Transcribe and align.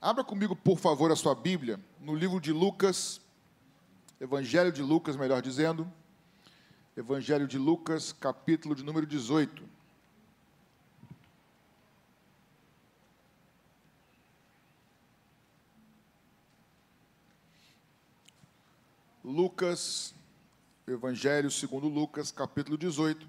Abra 0.00 0.22
comigo, 0.22 0.54
por 0.54 0.78
favor, 0.78 1.10
a 1.10 1.16
sua 1.16 1.34
Bíblia 1.34 1.80
no 2.00 2.14
livro 2.14 2.40
de 2.40 2.52
Lucas, 2.52 3.20
Evangelho 4.20 4.70
de 4.70 4.80
Lucas, 4.80 5.16
melhor 5.16 5.42
dizendo. 5.42 5.92
Evangelho 6.96 7.48
de 7.48 7.58
Lucas, 7.58 8.12
capítulo 8.12 8.76
de 8.76 8.84
número 8.84 9.04
18. 9.04 9.64
Lucas, 19.24 20.14
Evangelho 20.86 21.50
segundo 21.50 21.88
Lucas, 21.88 22.30
capítulo 22.30 22.78
18. 22.78 23.28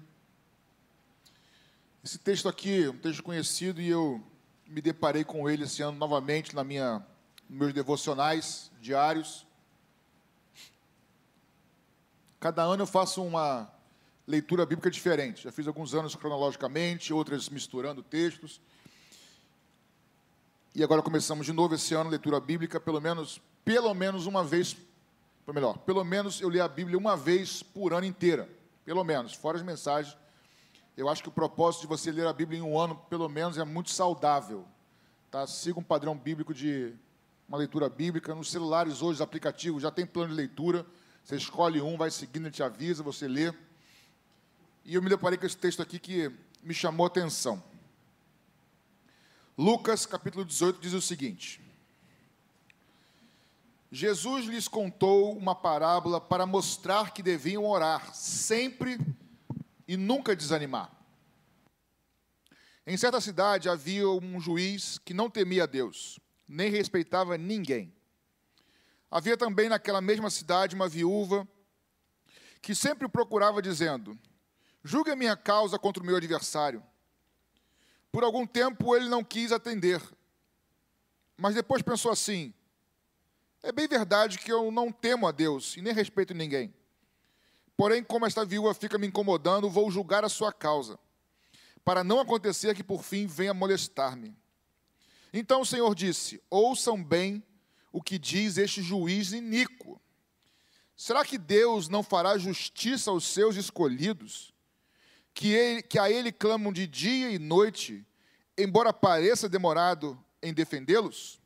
Esse 2.04 2.16
texto 2.16 2.48
aqui 2.48 2.84
é 2.84 2.90
um 2.90 2.96
texto 2.96 3.24
conhecido 3.24 3.80
e 3.80 3.88
eu 3.88 4.22
me 4.70 4.80
deparei 4.80 5.24
com 5.24 5.50
ele 5.50 5.64
esse 5.64 5.82
ano 5.82 5.98
novamente 5.98 6.54
na 6.54 6.62
minha, 6.62 7.04
nos 7.48 7.58
meus 7.58 7.72
devocionais 7.74 8.70
diários. 8.80 9.44
Cada 12.38 12.62
ano 12.62 12.84
eu 12.84 12.86
faço 12.86 13.22
uma 13.22 13.68
leitura 14.26 14.64
bíblica 14.64 14.88
diferente. 14.88 15.42
Já 15.42 15.50
fiz 15.50 15.66
alguns 15.66 15.92
anos 15.92 16.14
cronologicamente, 16.14 17.12
outras 17.12 17.48
misturando 17.48 18.00
textos. 18.00 18.60
E 20.72 20.84
agora 20.84 21.02
começamos 21.02 21.44
de 21.44 21.52
novo 21.52 21.74
esse 21.74 21.92
ano 21.94 22.08
leitura 22.08 22.38
bíblica, 22.38 22.78
pelo 22.78 23.00
menos, 23.00 23.42
pelo 23.64 23.92
menos 23.92 24.26
uma 24.26 24.44
vez, 24.44 24.76
ou 25.48 25.52
melhor, 25.52 25.78
pelo 25.78 26.04
menos 26.04 26.40
eu 26.40 26.48
li 26.48 26.60
a 26.60 26.68
Bíblia 26.68 26.96
uma 26.96 27.16
vez 27.16 27.60
por 27.60 27.92
ano 27.92 28.06
inteira, 28.06 28.48
pelo 28.84 29.02
menos, 29.02 29.34
fora 29.34 29.58
as 29.58 29.64
mensagens 29.64 30.16
eu 30.96 31.08
acho 31.08 31.22
que 31.22 31.28
o 31.28 31.32
propósito 31.32 31.82
de 31.82 31.86
você 31.86 32.10
ler 32.12 32.26
a 32.26 32.32
Bíblia 32.32 32.58
em 32.58 32.62
um 32.62 32.78
ano, 32.78 32.96
pelo 33.08 33.28
menos, 33.28 33.58
é 33.58 33.64
muito 33.64 33.90
saudável. 33.90 34.66
Tá? 35.30 35.46
Siga 35.46 35.78
um 35.78 35.82
padrão 35.82 36.16
bíblico 36.16 36.52
de 36.52 36.94
uma 37.48 37.56
leitura 37.58 37.88
bíblica. 37.88 38.34
Nos 38.34 38.50
celulares 38.50 39.02
hoje, 39.02 39.14
os 39.14 39.20
aplicativos 39.20 39.82
já 39.82 39.90
tem 39.90 40.04
plano 40.04 40.30
de 40.30 40.36
leitura. 40.36 40.84
Você 41.24 41.36
escolhe 41.36 41.80
um, 41.80 41.96
vai 41.96 42.10
seguindo, 42.10 42.46
ele 42.46 42.54
te 42.54 42.62
avisa, 42.62 43.02
você 43.02 43.28
lê. 43.28 43.52
E 44.84 44.94
eu 44.94 45.02
me 45.02 45.08
deparei 45.08 45.38
com 45.38 45.46
esse 45.46 45.56
texto 45.56 45.80
aqui 45.80 45.98
que 45.98 46.30
me 46.62 46.74
chamou 46.74 47.04
a 47.04 47.08
atenção. 47.08 47.62
Lucas, 49.56 50.06
capítulo 50.06 50.44
18, 50.44 50.80
diz 50.80 50.92
o 50.92 51.00
seguinte: 51.00 51.60
Jesus 53.92 54.46
lhes 54.46 54.68
contou 54.68 55.36
uma 55.36 55.54
parábola 55.54 56.20
para 56.20 56.46
mostrar 56.46 57.12
que 57.12 57.22
deviam 57.22 57.66
orar 57.66 58.14
sempre 58.14 58.98
e 59.90 59.96
nunca 59.96 60.36
desanimar. 60.36 60.88
Em 62.86 62.96
certa 62.96 63.20
cidade 63.20 63.68
havia 63.68 64.08
um 64.08 64.38
juiz 64.38 64.98
que 64.98 65.12
não 65.12 65.28
temia 65.28 65.66
Deus, 65.66 66.20
nem 66.46 66.70
respeitava 66.70 67.36
ninguém. 67.36 67.92
Havia 69.10 69.36
também 69.36 69.68
naquela 69.68 70.00
mesma 70.00 70.30
cidade 70.30 70.76
uma 70.76 70.88
viúva 70.88 71.46
que 72.62 72.72
sempre 72.72 73.08
procurava, 73.08 73.60
dizendo: 73.60 74.16
Julgue 74.84 75.10
a 75.10 75.16
minha 75.16 75.36
causa 75.36 75.76
contra 75.76 76.00
o 76.00 76.06
meu 76.06 76.14
adversário. 76.14 76.84
Por 78.12 78.22
algum 78.22 78.46
tempo 78.46 78.94
ele 78.94 79.08
não 79.08 79.24
quis 79.24 79.50
atender, 79.50 80.00
mas 81.36 81.56
depois 81.56 81.82
pensou 81.82 82.12
assim: 82.12 82.54
É 83.60 83.72
bem 83.72 83.88
verdade 83.88 84.38
que 84.38 84.52
eu 84.52 84.70
não 84.70 84.92
temo 84.92 85.26
a 85.26 85.32
Deus 85.32 85.76
e 85.76 85.82
nem 85.82 85.92
respeito 85.92 86.32
ninguém. 86.32 86.72
Porém, 87.80 88.04
como 88.04 88.26
esta 88.26 88.44
viúva 88.44 88.74
fica 88.74 88.98
me 88.98 89.06
incomodando, 89.06 89.70
vou 89.70 89.90
julgar 89.90 90.22
a 90.22 90.28
sua 90.28 90.52
causa, 90.52 90.98
para 91.82 92.04
não 92.04 92.20
acontecer 92.20 92.74
que 92.74 92.84
por 92.84 93.02
fim 93.02 93.26
venha 93.26 93.54
molestar-me. 93.54 94.36
Então 95.32 95.62
o 95.62 95.64
Senhor 95.64 95.94
disse: 95.94 96.42
Ouçam 96.50 97.02
bem 97.02 97.42
o 97.90 98.02
que 98.02 98.18
diz 98.18 98.58
este 98.58 98.82
juiz 98.82 99.32
iníquo. 99.32 99.98
Será 100.94 101.24
que 101.24 101.38
Deus 101.38 101.88
não 101.88 102.02
fará 102.02 102.36
justiça 102.36 103.10
aos 103.10 103.24
seus 103.24 103.56
escolhidos, 103.56 104.52
que, 105.32 105.48
ele, 105.48 105.80
que 105.80 105.98
a 105.98 106.10
Ele 106.10 106.30
clamam 106.30 106.74
de 106.74 106.86
dia 106.86 107.30
e 107.30 107.38
noite, 107.38 108.06
embora 108.58 108.92
pareça 108.92 109.48
demorado 109.48 110.22
em 110.42 110.52
defendê-los? 110.52 111.40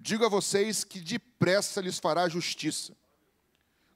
Digo 0.00 0.24
a 0.24 0.28
vocês 0.30 0.84
que 0.84 1.00
depressa 1.00 1.82
lhes 1.82 1.98
fará 1.98 2.30
justiça. 2.30 2.96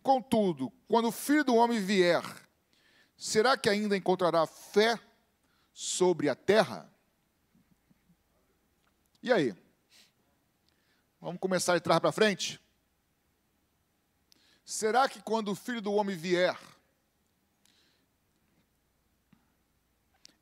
Contudo, 0.04 0.70
quando 0.86 1.08
o 1.08 1.10
filho 1.10 1.42
do 1.42 1.54
homem 1.54 1.80
vier, 1.80 2.22
será 3.16 3.56
que 3.56 3.70
ainda 3.70 3.96
encontrará 3.96 4.46
fé 4.46 5.00
sobre 5.72 6.28
a 6.28 6.34
terra? 6.34 6.92
E 9.22 9.32
aí? 9.32 9.56
Vamos 11.18 11.40
começar 11.40 11.74
de 11.74 11.80
trás 11.80 12.00
para 12.00 12.12
frente? 12.12 12.60
Será 14.62 15.08
que 15.08 15.22
quando 15.22 15.52
o 15.52 15.54
filho 15.54 15.80
do 15.80 15.94
homem 15.94 16.14
vier, 16.14 16.58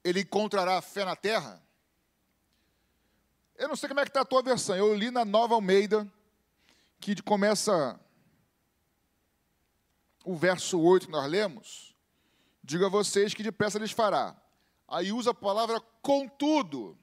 ele 0.03 0.23
encontrará 0.23 0.83
fé 0.83 1.05
na 1.05 1.15
terra? 1.15 1.63
Eu 3.55 3.69
não 3.69 3.77
sei 3.77 3.89
como 3.89 4.01
é 4.01 4.03
que 4.03 4.11
está 4.11 4.23
a 4.23 4.25
tua 4.25 4.43
versão. 4.43 4.75
Eu 4.75 4.93
li 4.93 5.13
na 5.13 5.25
Nova 5.25 5.55
Almeida, 5.55 6.05
que 6.99 7.23
começa 7.23 7.97
o 10.25 10.37
verso 10.37 10.81
8 10.81 11.07
que 11.07 11.13
nós 11.13 11.31
lemos, 11.31 11.95
digo 12.63 12.87
a 12.87 12.89
vocês 12.89 13.35
que 13.35 13.43
depressa 13.43 13.79
lhes 13.79 13.91
fará. 13.91 14.37
Aí 14.87 15.13
usa 15.13 15.31
a 15.31 15.35
palavra 15.35 15.81
contudo. 16.01 16.99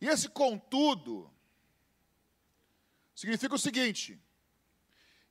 E 0.00 0.06
esse 0.06 0.28
contudo 0.28 1.30
significa 3.14 3.54
o 3.54 3.58
seguinte: 3.58 4.20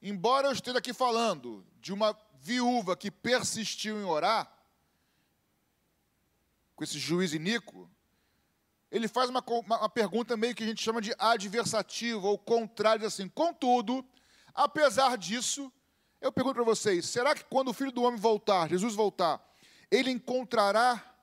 embora 0.01 0.47
eu 0.47 0.51
esteja 0.51 0.79
aqui 0.79 0.93
falando 0.93 1.65
de 1.79 1.93
uma 1.93 2.17
viúva 2.39 2.97
que 2.97 3.09
persistiu 3.09 3.99
em 3.99 4.03
orar, 4.03 4.51
com 6.75 6.83
esse 6.83 6.99
juiz 6.99 7.33
iníquo, 7.33 7.89
ele 8.91 9.07
faz 9.07 9.29
uma, 9.29 9.43
uma, 9.47 9.89
pergunta 9.89 10.37
meio 10.37 10.55
que 10.55 10.63
a 10.63 10.67
gente 10.67 10.81
chama 10.81 11.01
de 11.01 11.13
adversativa, 11.17 12.25
ou 12.27 12.37
contrário, 12.37 13.05
assim, 13.05 13.27
contudo, 13.27 14.05
Apesar 14.57 15.19
disso, 15.19 15.72
eu 16.19 16.31
pergunto 16.31 16.56
para 16.56 16.63
vocês: 16.63 17.06
será 17.06 17.35
que 17.35 17.44
quando 17.44 17.68
o 17.68 17.73
filho 17.73 17.91
do 17.91 18.01
homem 18.01 18.19
voltar, 18.19 18.68
Jesus 18.68 18.95
voltar, 18.95 19.40
ele 19.91 20.09
encontrará 20.09 21.16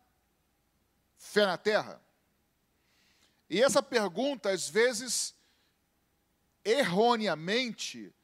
fé 1.19 1.45
na 1.45 1.59
terra? 1.59 2.01
E 3.51 3.61
essa 3.61 3.83
pergunta, 3.83 4.51
às 4.51 4.69
vezes, 4.69 5.35
erroneamente, 6.65 8.15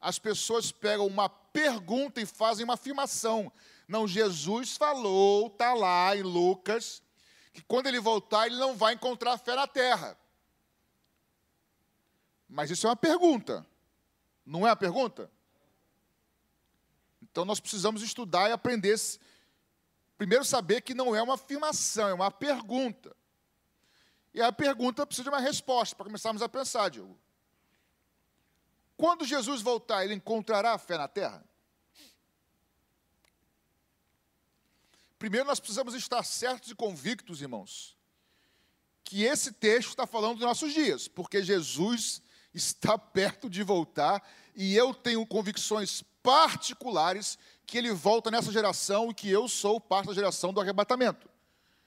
as 0.00 0.18
pessoas 0.18 0.72
pegam 0.72 1.06
uma 1.06 1.28
pergunta 1.28 2.20
e 2.20 2.26
fazem 2.26 2.64
uma 2.64 2.74
afirmação. 2.74 3.52
Não, 3.86 4.06
Jesus 4.06 4.76
falou, 4.76 5.46
está 5.46 5.74
lá 5.74 6.16
em 6.16 6.22
Lucas, 6.22 7.00
que 7.52 7.62
quando 7.62 7.86
ele 7.86 8.00
voltar, 8.00 8.46
ele 8.46 8.56
não 8.56 8.74
vai 8.74 8.94
encontrar 8.94 9.38
fé 9.38 9.54
na 9.54 9.68
terra. 9.68 10.18
Mas 12.48 12.68
isso 12.68 12.88
é 12.88 12.90
uma 12.90 12.96
pergunta. 12.96 13.64
Não 14.46 14.66
é 14.66 14.70
a 14.70 14.76
pergunta? 14.76 15.28
Então 17.20 17.44
nós 17.44 17.58
precisamos 17.58 18.00
estudar 18.00 18.48
e 18.48 18.52
aprender. 18.52 18.96
Primeiro, 20.16 20.44
saber 20.44 20.80
que 20.80 20.94
não 20.94 21.14
é 21.14 21.20
uma 21.20 21.34
afirmação, 21.34 22.08
é 22.08 22.14
uma 22.14 22.30
pergunta. 22.30 23.14
E 24.32 24.40
a 24.40 24.52
pergunta 24.52 25.04
precisa 25.04 25.24
de 25.24 25.28
uma 25.30 25.40
resposta, 25.40 25.96
para 25.96 26.06
começarmos 26.06 26.42
a 26.42 26.48
pensar, 26.48 26.88
Diogo. 26.90 27.18
Quando 28.96 29.26
Jesus 29.26 29.60
voltar, 29.60 30.04
ele 30.04 30.14
encontrará 30.14 30.72
a 30.72 30.78
fé 30.78 30.96
na 30.96 31.08
terra? 31.08 31.44
Primeiro, 35.18 35.46
nós 35.46 35.58
precisamos 35.58 35.94
estar 35.94 36.22
certos 36.22 36.70
e 36.70 36.74
convictos, 36.74 37.42
irmãos, 37.42 37.96
que 39.02 39.24
esse 39.24 39.52
texto 39.52 39.90
está 39.90 40.06
falando 40.06 40.36
dos 40.36 40.46
nossos 40.46 40.72
dias, 40.72 41.08
porque 41.08 41.42
Jesus 41.42 42.22
está 42.56 42.96
perto 42.96 43.50
de 43.50 43.62
voltar 43.62 44.26
e 44.54 44.74
eu 44.74 44.94
tenho 44.94 45.24
convicções 45.26 46.02
particulares 46.22 47.38
que 47.66 47.76
ele 47.76 47.92
volta 47.92 48.30
nessa 48.30 48.50
geração 48.50 49.10
e 49.10 49.14
que 49.14 49.30
eu 49.30 49.46
sou 49.46 49.78
parte 49.78 50.06
da 50.08 50.14
geração 50.14 50.52
do 50.52 50.60
arrebatamento. 50.60 51.28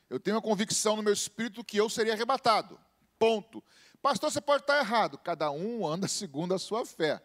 Eu 0.10 0.20
tenho 0.20 0.38
a 0.38 0.42
convicção 0.42 0.96
no 0.96 1.04
meu 1.04 1.14
espírito 1.14 1.64
que 1.64 1.78
eu 1.78 1.90
seria 1.90 2.14
arrebatado. 2.14 2.80
Ponto. 3.18 3.64
Pastor, 4.02 4.32
você 4.32 4.40
pode 4.40 4.64
estar 4.64 4.80
errado. 4.80 5.18
Cada 5.18 5.50
um 5.52 5.86
anda 5.88 6.08
segundo 6.08 6.54
a 6.54 6.60
sua 6.60 6.86
fé. 6.86 7.22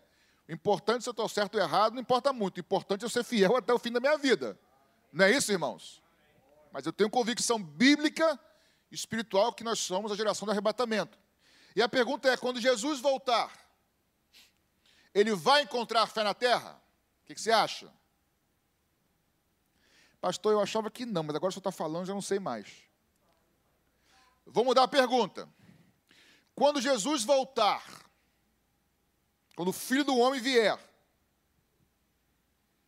O 0.49 0.53
importante 0.53 1.03
se 1.03 1.09
eu 1.09 1.13
estou 1.13 1.29
certo 1.29 1.57
ou 1.57 1.61
errado 1.61 1.95
não 1.95 2.01
importa 2.01 2.33
muito. 2.33 2.57
O 2.57 2.61
importante 2.61 3.03
é 3.03 3.05
eu 3.05 3.11
ser 3.11 3.25
fiel 3.25 3.57
até 3.57 3.73
o 3.73 3.79
fim 3.79 3.93
da 3.93 4.01
minha 4.01 4.17
vida. 4.17 4.59
Não 5.13 5.25
é 5.25 5.31
isso, 5.31 5.53
irmãos? 5.53 6.03
Mas 6.73 6.87
eu 6.87 6.93
tenho 6.93 7.11
convicção 7.11 7.63
bíblica, 7.63 8.39
espiritual, 8.91 9.53
que 9.53 9.63
nós 9.63 9.79
somos 9.79 10.11
a 10.11 10.17
geração 10.17 10.47
do 10.47 10.51
arrebatamento. 10.51 11.19
E 11.75 11.83
a 11.83 11.89
pergunta 11.89 12.29
é: 12.29 12.37
quando 12.37 12.61
Jesus 12.61 13.01
voltar, 13.01 13.53
ele 15.13 15.35
vai 15.35 15.63
encontrar 15.63 16.07
fé 16.07 16.23
na 16.23 16.35
terra? 16.35 16.81
O 17.23 17.27
que, 17.27 17.37
você 17.37 17.51
acha? 17.51 17.93
Pastor, 20.21 20.53
eu 20.53 20.61
achava 20.61 20.91
que 20.91 21.05
não, 21.05 21.23
mas 21.23 21.37
agora 21.37 21.53
senhor 21.53 21.61
está 21.61 21.73
falando, 21.73 22.07
já 22.07 22.15
não 22.15 22.23
sei 22.23 22.39
mais. 22.39 22.69
Vou 24.47 24.65
mudar 24.65 24.85
a 24.85 24.89
pergunta. 24.89 25.49
Quando 26.55 26.81
Jesus 26.81 27.25
voltar, 27.25 27.83
quando 29.57 29.69
o 29.69 29.73
filho 29.73 30.05
do 30.05 30.17
homem 30.17 30.41
vier, 30.41 30.79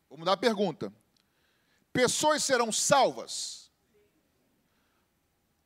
vamos 0.09 0.25
dar 0.25 0.33
a 0.33 0.37
pergunta: 0.37 0.93
pessoas 1.93 2.45
serão 2.45 2.71
salvas? 2.71 3.71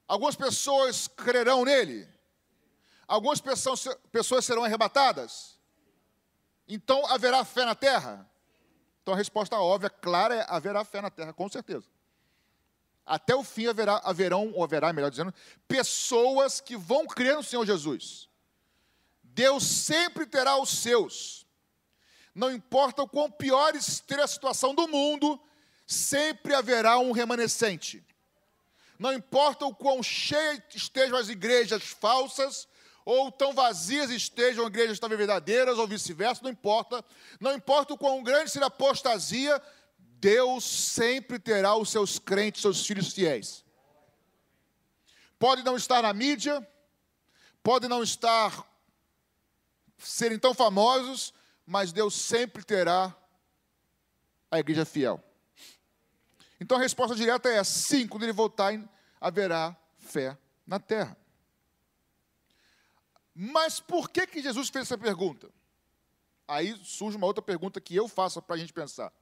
Algumas 0.09 0.35
pessoas 0.35 1.07
crerão 1.07 1.65
nele? 1.65 2.09
Algumas 3.11 3.41
pessoas 3.41 4.45
serão 4.45 4.63
arrebatadas? 4.63 5.59
Então 6.69 7.05
haverá 7.07 7.45
fé 7.45 7.65
na 7.65 7.75
terra? 7.75 8.31
Então 9.03 9.15
a 9.15 9.17
resposta 9.17 9.57
óbvia, 9.57 9.91
clara, 9.91 10.37
é 10.37 10.47
haverá 10.49 10.85
fé 10.85 11.01
na 11.01 11.11
terra, 11.11 11.33
com 11.33 11.49
certeza. 11.49 11.89
Até 13.05 13.35
o 13.35 13.43
fim 13.43 13.67
haverá, 13.67 14.01
haverão, 14.05 14.53
ou 14.55 14.63
haverá, 14.63 14.93
melhor 14.93 15.11
dizendo, 15.11 15.35
pessoas 15.67 16.61
que 16.61 16.77
vão 16.77 17.05
crer 17.05 17.35
no 17.35 17.43
Senhor 17.43 17.67
Jesus. 17.67 18.29
Deus 19.25 19.65
sempre 19.65 20.25
terá 20.25 20.57
os 20.59 20.69
seus. 20.69 21.45
Não 22.33 22.53
importa 22.53 23.03
o 23.03 23.09
quão 23.09 23.29
pior 23.29 23.75
esteja 23.75 24.23
a 24.23 24.29
situação 24.29 24.73
do 24.73 24.87
mundo, 24.87 25.41
sempre 25.85 26.55
haverá 26.55 26.97
um 27.01 27.11
remanescente. 27.11 28.07
Não 28.97 29.13
importa 29.13 29.67
o 29.67 29.75
quão 29.75 30.01
cheias 30.01 30.63
estejam 30.73 31.19
as 31.19 31.29
igrejas 31.29 31.83
falsas, 31.83 32.69
ou 33.05 33.31
tão 33.33 33.53
vazias 33.53 34.11
estejam 34.11 34.67
igrejas 34.67 34.99
também 34.99 35.19
verdadeiras, 35.19 35.79
ou 35.79 35.87
vice-versa, 35.87 36.43
não 36.43 36.51
importa. 36.51 37.05
Não 37.39 37.55
importa 37.55 37.95
o 37.95 37.99
quão 37.99 38.23
grande 38.23 38.51
seja 38.51 38.67
a 38.67 38.69
apostasia, 38.69 39.61
Deus 39.99 40.65
sempre 40.65 41.39
terá 41.39 41.75
os 41.75 41.91
seus 41.91 42.19
crentes, 42.19 42.61
seus 42.61 42.87
filhos 42.87 43.13
fiéis. 43.13 43.65
Pode 45.39 45.63
não 45.63 45.77
estar 45.77 46.03
na 46.03 46.13
mídia, 46.13 46.67
pode 47.63 47.89
não 47.89 48.03
estar, 48.03 48.67
serem 49.99 50.39
tão 50.39 50.53
famosos, 50.53 51.33
mas 51.67 51.93
Deus 51.93 52.15
sempre 52.15 52.63
terá 52.63 53.17
a 54.51 54.59
igreja 54.59 54.85
fiel. 54.85 55.23
Então 56.61 56.77
a 56.77 56.81
resposta 56.81 57.17
direta 57.17 57.49
é 57.49 57.65
sim, 57.65 58.07
quando 58.07 58.25
ele 58.25 58.33
voltar, 58.33 58.79
haverá 59.19 59.75
fé 59.99 60.37
na 60.67 60.79
terra. 60.79 61.17
Mas 63.35 63.81
por 63.81 64.11
que, 64.11 64.27
que 64.27 64.43
Jesus 64.43 64.69
fez 64.69 64.87
essa 64.87 64.99
pergunta? 64.99 65.51
Aí 66.47 66.77
surge 66.85 67.17
uma 67.17 67.27
outra 67.27 67.43
pergunta 67.43 67.81
que 67.81 67.95
eu 67.95 68.09
faço 68.09 68.43
para 68.43 68.57
a 68.57 68.59
gente 68.59 68.73
pensar. 68.73 69.13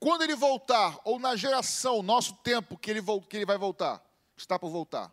Quando 0.00 0.22
ele 0.22 0.36
voltar, 0.36 0.98
ou 1.04 1.18
na 1.18 1.34
geração, 1.34 2.02
nosso 2.02 2.34
tempo 2.36 2.78
que 2.78 2.90
ele, 2.90 3.00
que 3.28 3.36
ele 3.36 3.46
vai 3.46 3.58
voltar, 3.58 4.02
está 4.36 4.58
por 4.58 4.70
voltar, 4.70 5.12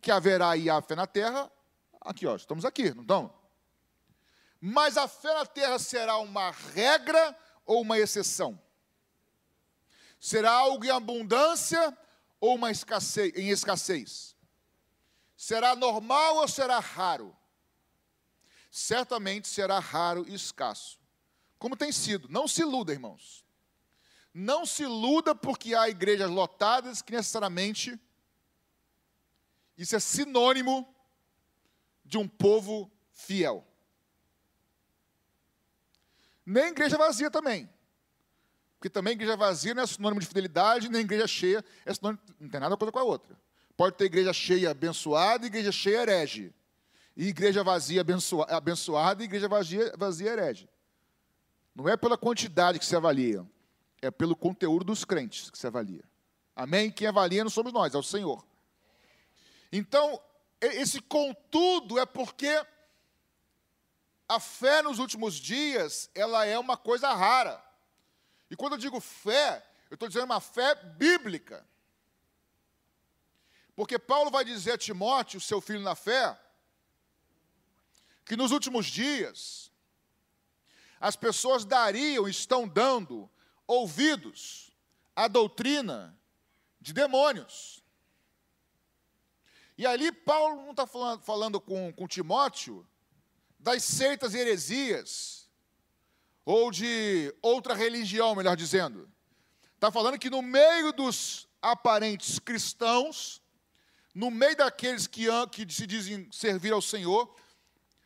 que 0.00 0.10
haverá 0.10 0.50
aí 0.50 0.70
a 0.70 0.80
fé 0.80 0.94
na 0.94 1.06
terra, 1.06 1.50
aqui 2.00 2.26
ó, 2.26 2.36
estamos 2.36 2.64
aqui, 2.64 2.94
não 2.94 3.02
estamos? 3.02 3.32
Mas 4.60 4.96
a 4.96 5.08
fé 5.08 5.34
na 5.34 5.44
terra 5.44 5.78
será 5.78 6.18
uma 6.18 6.50
regra 6.50 7.36
ou 7.64 7.82
uma 7.82 7.98
exceção? 7.98 8.60
Será 10.20 10.52
algo 10.52 10.84
em 10.84 10.90
abundância 10.90 11.96
ou 12.40 12.54
uma 12.54 12.70
escassez, 12.70 13.32
em 13.34 13.50
escassez? 13.50 14.35
Será 15.36 15.76
normal 15.76 16.36
ou 16.36 16.48
será 16.48 16.78
raro? 16.78 17.36
Certamente 18.70 19.48
será 19.48 19.78
raro 19.78 20.24
e 20.28 20.34
escasso. 20.34 20.98
Como 21.58 21.76
tem 21.76 21.92
sido. 21.92 22.28
Não 22.28 22.48
se 22.48 22.62
iluda, 22.62 22.92
irmãos. 22.92 23.44
Não 24.32 24.66
se 24.66 24.82
iluda 24.82 25.34
porque 25.34 25.74
há 25.74 25.88
igrejas 25.88 26.30
lotadas 26.30 27.00
que 27.00 27.12
necessariamente 27.12 27.98
isso 29.76 29.94
é 29.94 30.00
sinônimo 30.00 30.94
de 32.04 32.18
um 32.18 32.26
povo 32.28 32.90
fiel. 33.12 33.66
Nem 36.44 36.68
igreja 36.68 36.96
vazia 36.96 37.30
também. 37.30 37.68
Porque 38.78 38.88
também 38.88 39.14
igreja 39.14 39.36
vazia 39.36 39.74
não 39.74 39.82
é 39.82 39.86
sinônimo 39.86 40.20
de 40.20 40.26
fidelidade, 40.26 40.88
nem 40.88 41.00
igreja 41.00 41.26
cheia 41.26 41.64
é 41.84 41.92
sinônimo, 41.92 42.22
não 42.38 42.48
tem 42.48 42.60
nada 42.60 42.74
a 42.74 42.78
coisa 42.78 42.92
com 42.92 42.98
a 42.98 43.04
outra. 43.04 43.36
Pode 43.76 43.96
ter 43.96 44.06
igreja 44.06 44.32
cheia 44.32 44.70
abençoada 44.70 45.46
igreja 45.46 45.70
cheia 45.70 46.02
herege. 46.02 46.54
E 47.16 47.28
igreja 47.28 47.64
vazia 47.64 48.04
abençoada 48.50 49.22
e 49.22 49.24
igreja 49.24 49.48
vazia, 49.48 49.92
vazia 49.96 50.32
herege. 50.32 50.68
Não 51.74 51.88
é 51.88 51.96
pela 51.96 52.16
quantidade 52.16 52.78
que 52.78 52.86
se 52.86 52.96
avalia, 52.96 53.46
é 54.00 54.10
pelo 54.10 54.36
conteúdo 54.36 54.84
dos 54.84 55.04
crentes 55.04 55.50
que 55.50 55.58
se 55.58 55.66
avalia. 55.66 56.04
Amém? 56.54 56.90
Quem 56.90 57.06
avalia 57.06 57.44
não 57.44 57.50
somos 57.50 57.72
nós, 57.72 57.94
é 57.94 57.98
o 57.98 58.02
Senhor. 58.02 58.46
Então, 59.70 60.20
esse 60.60 61.00
contudo 61.00 61.98
é 61.98 62.06
porque 62.06 62.64
a 64.28 64.40
fé 64.40 64.82
nos 64.82 64.98
últimos 64.98 65.34
dias, 65.34 66.10
ela 66.14 66.46
é 66.46 66.58
uma 66.58 66.76
coisa 66.76 67.12
rara. 67.12 67.62
E 68.50 68.56
quando 68.56 68.72
eu 68.72 68.78
digo 68.78 69.00
fé, 69.00 69.62
eu 69.90 69.94
estou 69.94 70.08
dizendo 70.08 70.24
uma 70.24 70.40
fé 70.40 70.74
bíblica. 70.74 71.66
Porque 73.76 73.98
Paulo 73.98 74.30
vai 74.30 74.42
dizer 74.44 74.72
a 74.72 74.78
Timóteo, 74.78 75.38
seu 75.38 75.60
filho 75.60 75.80
na 75.80 75.94
fé, 75.94 76.36
que 78.24 78.34
nos 78.34 78.50
últimos 78.50 78.86
dias 78.86 79.70
as 80.98 81.14
pessoas 81.14 81.64
dariam, 81.66 82.26
estão 82.26 82.66
dando 82.66 83.30
ouvidos 83.66 84.72
à 85.14 85.28
doutrina 85.28 86.18
de 86.80 86.94
demônios. 86.94 87.84
E 89.76 89.86
ali 89.86 90.10
Paulo 90.10 90.62
não 90.62 90.70
está 90.70 90.86
falando, 90.86 91.22
falando 91.22 91.60
com, 91.60 91.92
com 91.92 92.08
Timóteo 92.08 92.88
das 93.58 93.84
seitas 93.84 94.32
e 94.32 94.38
heresias, 94.38 95.50
ou 96.46 96.70
de 96.70 97.34
outra 97.42 97.74
religião, 97.74 98.34
melhor 98.34 98.56
dizendo. 98.56 99.10
Está 99.74 99.90
falando 99.90 100.18
que 100.18 100.30
no 100.30 100.40
meio 100.40 100.92
dos 100.92 101.46
aparentes 101.60 102.38
cristãos, 102.38 103.42
no 104.16 104.30
meio 104.30 104.56
daqueles 104.56 105.06
que, 105.06 105.26
que 105.52 105.70
se 105.70 105.86
dizem 105.86 106.26
servir 106.32 106.72
ao 106.72 106.80
Senhor, 106.80 107.36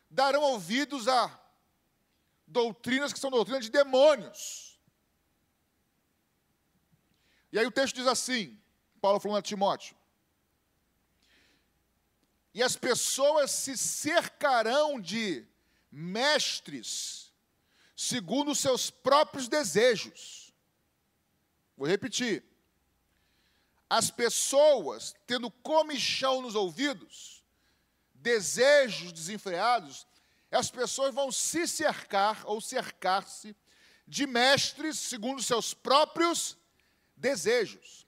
darão 0.09 0.41
ouvidos 0.41 1.07
a 1.07 1.39
doutrinas 2.45 3.13
que 3.13 3.19
são 3.19 3.31
doutrinas 3.31 3.63
de 3.63 3.71
demônios. 3.71 4.77
E 7.49 7.57
aí 7.57 7.65
o 7.65 7.71
texto 7.71 7.95
diz 7.95 8.07
assim, 8.07 8.61
Paulo 8.99 9.21
falando 9.21 9.37
a 9.37 9.41
Timóteo, 9.41 9.95
e 12.53 12.61
as 12.61 12.75
pessoas 12.75 13.49
se 13.49 13.77
cercarão 13.77 14.99
de 14.99 15.47
mestres, 15.89 17.31
segundo 17.95 18.51
os 18.51 18.59
seus 18.59 18.91
próprios 18.91 19.47
desejos. 19.47 20.53
Vou 21.77 21.87
repetir 21.87 22.43
as 23.91 24.09
pessoas 24.09 25.13
tendo 25.27 25.51
comichão 25.51 26.41
nos 26.41 26.55
ouvidos, 26.55 27.43
desejos 28.13 29.11
desenfreados, 29.11 30.07
as 30.49 30.71
pessoas 30.71 31.13
vão 31.13 31.29
se 31.29 31.67
cercar 31.67 32.41
ou 32.45 32.61
cercar-se 32.61 33.53
de 34.07 34.25
mestres 34.25 34.97
segundo 34.97 35.43
seus 35.43 35.73
próprios 35.73 36.57
desejos. 37.17 38.07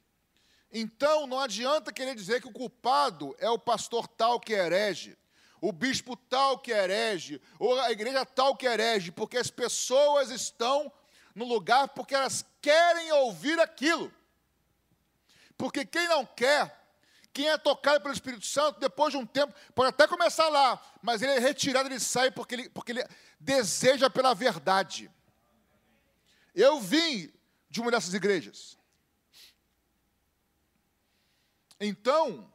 Então 0.71 1.27
não 1.27 1.37
adianta 1.37 1.91
querer 1.91 2.15
dizer 2.15 2.39
que 2.39 2.47
o 2.47 2.53
culpado 2.53 3.35
é 3.37 3.49
o 3.49 3.59
pastor 3.59 4.07
tal 4.07 4.39
que 4.39 4.53
herege, 4.53 5.17
o 5.59 5.73
bispo 5.73 6.15
tal 6.15 6.59
que 6.59 6.71
herege, 6.71 7.41
ou 7.59 7.77
a 7.81 7.91
igreja 7.91 8.25
tal 8.25 8.55
que 8.55 8.65
herege, 8.65 9.11
porque 9.11 9.37
as 9.37 9.49
pessoas 9.49 10.31
estão 10.31 10.89
no 11.35 11.43
lugar 11.43 11.89
porque 11.89 12.15
elas 12.15 12.45
querem 12.61 13.11
ouvir 13.11 13.59
aquilo. 13.59 14.09
Porque 15.57 15.85
quem 15.85 16.07
não 16.07 16.25
quer, 16.25 16.83
quem 17.33 17.49
é 17.49 17.57
tocado 17.57 18.01
pelo 18.01 18.13
Espírito 18.13 18.45
Santo, 18.45 18.79
depois 18.79 19.11
de 19.11 19.17
um 19.17 19.25
tempo, 19.25 19.53
pode 19.73 19.89
até 19.89 20.07
começar 20.07 20.49
lá, 20.49 20.81
mas 21.01 21.21
ele 21.21 21.31
é 21.31 21.39
retirado, 21.39 21.89
ele 21.89 21.99
sai 21.99 22.29
porque 22.29 22.55
ele, 22.55 22.69
porque 22.69 22.91
ele 22.91 23.03
deseja 23.39 24.09
pela 24.09 24.33
verdade. 24.33 25.09
Eu 26.53 26.79
vim 26.79 27.33
de 27.69 27.81
uma 27.81 27.89
dessas 27.89 28.13
igrejas. 28.13 28.77
Então, 31.79 32.51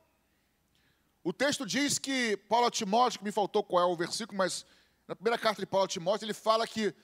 o 1.25 1.33
texto 1.33 1.67
diz 1.67 1.99
que 1.99 2.37
Paulo 2.49 2.71
Timóteo, 2.71 3.19
que 3.19 3.25
me 3.25 3.33
faltou 3.33 3.64
qual 3.64 3.83
é 3.83 3.93
o 3.93 3.97
versículo, 3.97 4.38
mas 4.38 4.64
na 5.09 5.17
primeira 5.17 5.37
carta 5.37 5.61
de 5.61 5.67
Paulo 5.67 5.88
Timóteo, 5.88 6.25
ele 6.25 6.35
fala 6.35 6.67
que, 6.67 6.95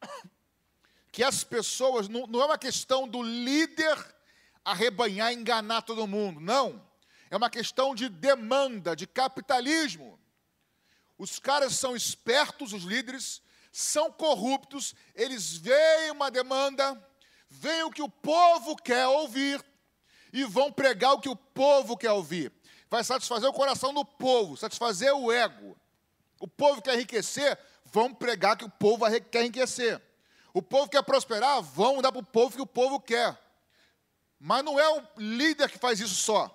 que 1.10 1.22
as 1.22 1.42
pessoas, 1.42 2.08
não, 2.08 2.26
não 2.26 2.40
é 2.40 2.44
uma 2.44 2.58
questão 2.58 3.08
do 3.08 3.22
líder 3.22 4.13
arrebanhar 4.64 5.32
e 5.32 5.36
enganar 5.36 5.82
todo 5.82 6.06
mundo. 6.06 6.40
Não. 6.40 6.82
É 7.30 7.36
uma 7.36 7.50
questão 7.50 7.94
de 7.94 8.08
demanda, 8.08 8.94
de 8.96 9.06
capitalismo. 9.06 10.18
Os 11.18 11.38
caras 11.38 11.74
são 11.74 11.94
espertos, 11.94 12.72
os 12.72 12.82
líderes, 12.82 13.42
são 13.70 14.10
corruptos, 14.10 14.94
eles 15.14 15.56
veem 15.56 16.12
uma 16.12 16.30
demanda, 16.30 16.96
veem 17.48 17.82
o 17.82 17.90
que 17.90 18.02
o 18.02 18.08
povo 18.08 18.76
quer 18.76 19.06
ouvir 19.06 19.64
e 20.32 20.44
vão 20.44 20.72
pregar 20.72 21.12
o 21.12 21.20
que 21.20 21.28
o 21.28 21.36
povo 21.36 21.96
quer 21.96 22.12
ouvir. 22.12 22.52
vai 22.88 23.02
satisfazer 23.02 23.48
o 23.48 23.52
coração 23.52 23.92
do 23.92 24.04
povo, 24.04 24.56
satisfazer 24.56 25.12
o 25.12 25.32
ego. 25.32 25.76
O 26.38 26.46
povo 26.46 26.80
quer 26.80 26.94
enriquecer, 26.94 27.58
vamos 27.86 28.18
pregar 28.18 28.56
que 28.56 28.64
o 28.64 28.70
povo 28.70 29.04
quer 29.30 29.42
enriquecer. 29.42 30.00
O 30.52 30.62
povo 30.62 30.88
quer 30.88 31.02
prosperar, 31.02 31.60
vamos 31.60 32.02
dar 32.02 32.12
para 32.12 32.20
o 32.20 32.24
povo 32.24 32.54
que 32.54 32.62
o 32.62 32.66
povo 32.66 33.00
quer. 33.00 33.36
Mas 34.46 34.62
não 34.62 34.78
é 34.78 34.86
o 34.86 35.02
líder 35.16 35.70
que 35.70 35.78
faz 35.78 35.98
isso 35.98 36.16
só. 36.16 36.54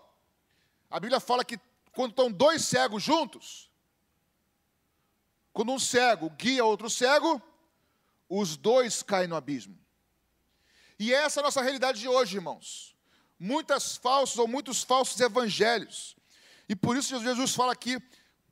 A 0.92 1.00
Bíblia 1.00 1.20
fala 1.20 1.44
que 1.44 1.60
quando 1.92 2.12
estão 2.12 2.32
dois 2.32 2.64
cegos 2.64 3.02
juntos, 3.02 3.68
quando 5.52 5.72
um 5.72 5.80
cego 5.80 6.30
guia 6.30 6.64
outro 6.64 6.88
cego, 6.88 7.42
os 8.30 8.56
dois 8.56 9.02
caem 9.02 9.28
no 9.28 9.36
abismo. 9.36 9.76
E 11.00 11.12
essa 11.12 11.40
é 11.40 11.42
a 11.42 11.46
nossa 11.46 11.64
realidade 11.64 12.00
de 12.00 12.08
hoje, 12.08 12.36
irmãos. 12.36 12.96
Muitas 13.40 13.98
falsas 13.98 14.38
ou 14.38 14.48
muitos 14.48 14.84
falsos 14.84 15.20
evangelhos. 15.20 16.16
E 16.70 16.76
por 16.76 16.96
isso 16.96 17.20
Jesus 17.20 17.56
fala 17.56 17.74
aqui: 17.74 18.00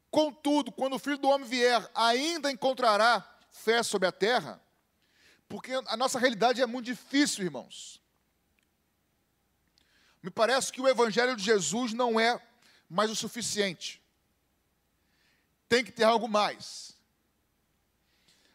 contudo, 0.10 0.72
quando 0.72 0.96
o 0.96 1.00
filho 1.00 1.20
do 1.20 1.30
homem 1.30 1.48
vier, 1.48 1.88
ainda 1.94 2.52
encontrará 2.52 3.24
fé 3.52 3.84
sobre 3.84 4.08
a 4.08 4.12
terra? 4.12 4.60
Porque 5.48 5.74
a 5.74 5.96
nossa 5.96 6.18
realidade 6.18 6.60
é 6.60 6.66
muito 6.66 6.88
difícil, 6.88 7.46
irmãos. 7.46 8.02
Me 10.22 10.30
parece 10.30 10.72
que 10.72 10.82
o 10.82 10.88
evangelho 10.88 11.36
de 11.36 11.44
Jesus 11.44 11.94
não 11.94 12.20
é 12.20 12.42
mais 12.90 13.12
o 13.12 13.16
suficiente. 13.16 14.02
Tem 15.70 15.84
que 15.84 15.92
ter 15.92 16.04
algo 16.04 16.28
mais. 16.28 16.98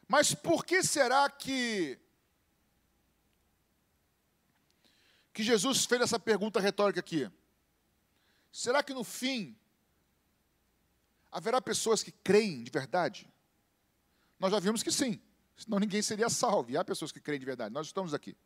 Mas 0.08 0.34
por 0.34 0.64
que 0.64 0.82
será 0.82 1.28
que 1.30 1.98
que 5.32 5.42
Jesus 5.42 5.86
fez 5.86 6.02
essa 6.02 6.18
pergunta 6.18 6.60
retórica 6.60 7.00
aqui? 7.00 7.30
Será 8.52 8.82
que 8.82 8.92
no 8.92 9.02
fim 9.02 9.56
haverá 11.30 11.60
pessoas 11.62 12.02
que 12.02 12.12
creem 12.12 12.62
de 12.62 12.70
verdade? 12.70 13.26
Nós 14.38 14.52
já 14.52 14.60
vimos 14.60 14.82
que 14.82 14.92
sim, 14.92 15.18
senão 15.56 15.78
ninguém 15.78 16.02
seria 16.02 16.28
salvo. 16.28 16.70
E 16.70 16.76
há 16.76 16.84
pessoas 16.84 17.10
que 17.10 17.20
creem 17.20 17.40
de 17.40 17.46
verdade. 17.46 17.72
Nós 17.72 17.86
estamos 17.86 18.12
aqui. 18.12 18.36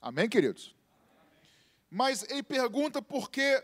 Amém, 0.00 0.28
queridos? 0.28 0.74
Mas 1.90 2.22
ele 2.30 2.42
pergunta 2.42 3.02
porque 3.02 3.62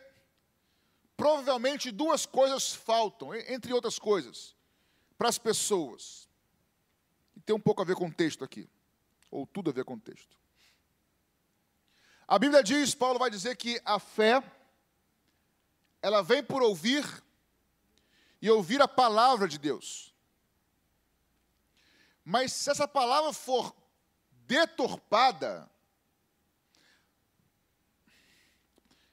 provavelmente 1.17 1.91
duas 1.91 2.27
coisas 2.27 2.75
faltam, 2.75 3.35
entre 3.35 3.73
outras 3.73 3.99
coisas, 3.99 4.55
para 5.17 5.29
as 5.29 5.39
pessoas. 5.39 6.29
E 7.37 7.41
tem 7.41 7.55
um 7.55 7.61
pouco 7.61 7.81
a 7.81 7.85
ver 7.85 7.95
com 7.95 8.09
o 8.09 8.13
texto 8.13 8.43
aqui, 8.45 8.69
ou 9.31 9.47
tudo 9.47 9.71
a 9.71 9.73
ver 9.73 9.85
com 9.85 9.95
o 9.95 10.01
texto. 10.01 10.37
A 12.27 12.39
Bíblia 12.39 12.63
diz, 12.63 12.95
Paulo 12.95 13.19
vai 13.19 13.31
dizer 13.31 13.57
que 13.57 13.81
a 13.85 14.01
fé, 14.01 14.43
ela 16.03 16.23
vem 16.23 16.43
por 16.43 16.61
ouvir 16.61 17.05
e 18.43 18.51
ouvir 18.51 18.83
a 18.83 18.89
palavra 18.89 19.47
de 19.47 19.59
Deus. 19.59 20.13
Mas 22.25 22.53
se 22.53 22.69
essa 22.69 22.89
palavra 22.89 23.33
for 23.33 23.73
deturpada, 24.47 25.71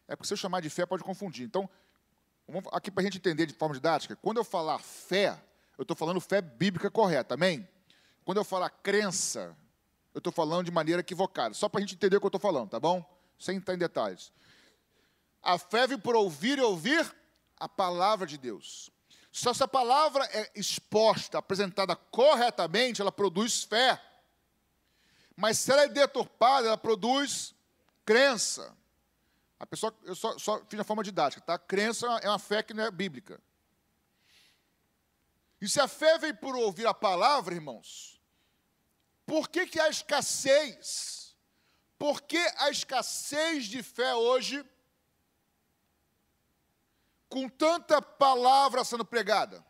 é 0.07 0.15
porque 0.15 0.27
se 0.27 0.33
eu 0.33 0.37
chamar 0.37 0.61
de 0.61 0.69
fé 0.69 0.85
pode 0.85 1.03
confundir. 1.03 1.45
Então, 1.45 1.69
aqui 2.71 2.91
para 2.91 3.01
a 3.01 3.03
gente 3.03 3.17
entender 3.17 3.45
de 3.45 3.53
forma 3.53 3.75
didática, 3.75 4.15
quando 4.15 4.37
eu 4.37 4.43
falar 4.43 4.79
fé, 4.79 5.41
eu 5.77 5.83
estou 5.83 5.95
falando 5.95 6.19
fé 6.19 6.41
bíblica 6.41 6.91
correta, 6.91 7.33
amém? 7.35 7.67
Quando 8.23 8.37
eu 8.37 8.43
falar 8.43 8.69
crença, 8.69 9.55
eu 10.13 10.19
estou 10.19 10.31
falando 10.31 10.65
de 10.65 10.71
maneira 10.71 11.01
equivocada. 11.01 11.53
Só 11.53 11.67
para 11.67 11.79
a 11.79 11.81
gente 11.81 11.95
entender 11.95 12.17
o 12.17 12.19
que 12.19 12.25
eu 12.25 12.29
estou 12.29 12.41
falando, 12.41 12.69
tá 12.69 12.79
bom? 12.79 13.03
Sem 13.39 13.57
entrar 13.57 13.73
em 13.73 13.77
detalhes. 13.77 14.31
A 15.41 15.57
fé 15.57 15.87
vem 15.87 15.97
por 15.97 16.15
ouvir 16.15 16.57
e 16.57 16.61
ouvir 16.61 17.13
a 17.57 17.67
palavra 17.67 18.27
de 18.27 18.37
Deus. 18.37 18.89
Se 19.31 19.49
essa 19.49 19.67
palavra 19.67 20.23
é 20.31 20.51
exposta, 20.55 21.39
apresentada 21.39 21.95
corretamente, 21.95 23.01
ela 23.01 23.11
produz 23.11 23.63
fé. 23.63 23.99
Mas 25.35 25.57
se 25.57 25.71
ela 25.71 25.83
é 25.83 25.87
deturpada, 25.87 26.67
ela 26.67 26.77
produz 26.77 27.55
crença. 28.05 28.77
A 29.63 29.65
pessoa, 29.65 29.97
eu 30.03 30.13
só, 30.13 30.37
só 30.37 30.61
fiz 30.65 30.77
a 30.77 30.83
forma 30.83 31.01
didática, 31.01 31.39
tá? 31.39 31.57
Crença 31.57 32.05
é 32.21 32.27
uma 32.27 32.37
fé 32.37 32.61
que 32.61 32.73
não 32.73 32.83
é 32.83 32.91
bíblica. 32.91 33.41
E 35.61 35.69
se 35.69 35.79
a 35.79 35.87
fé 35.87 36.17
vem 36.17 36.35
por 36.35 36.53
ouvir 36.53 36.85
a 36.85 36.93
palavra, 36.93 37.55
irmãos, 37.55 38.21
por 39.25 39.47
que, 39.47 39.65
que 39.65 39.79
há 39.79 39.87
escassez? 39.87 41.33
Por 41.97 42.23
que 42.23 42.37
a 42.57 42.69
escassez 42.71 43.67
de 43.67 43.81
fé 43.81 44.13
hoje, 44.13 44.65
com 47.29 47.47
tanta 47.47 48.01
palavra 48.01 48.83
sendo 48.83 49.05
pregada? 49.05 49.65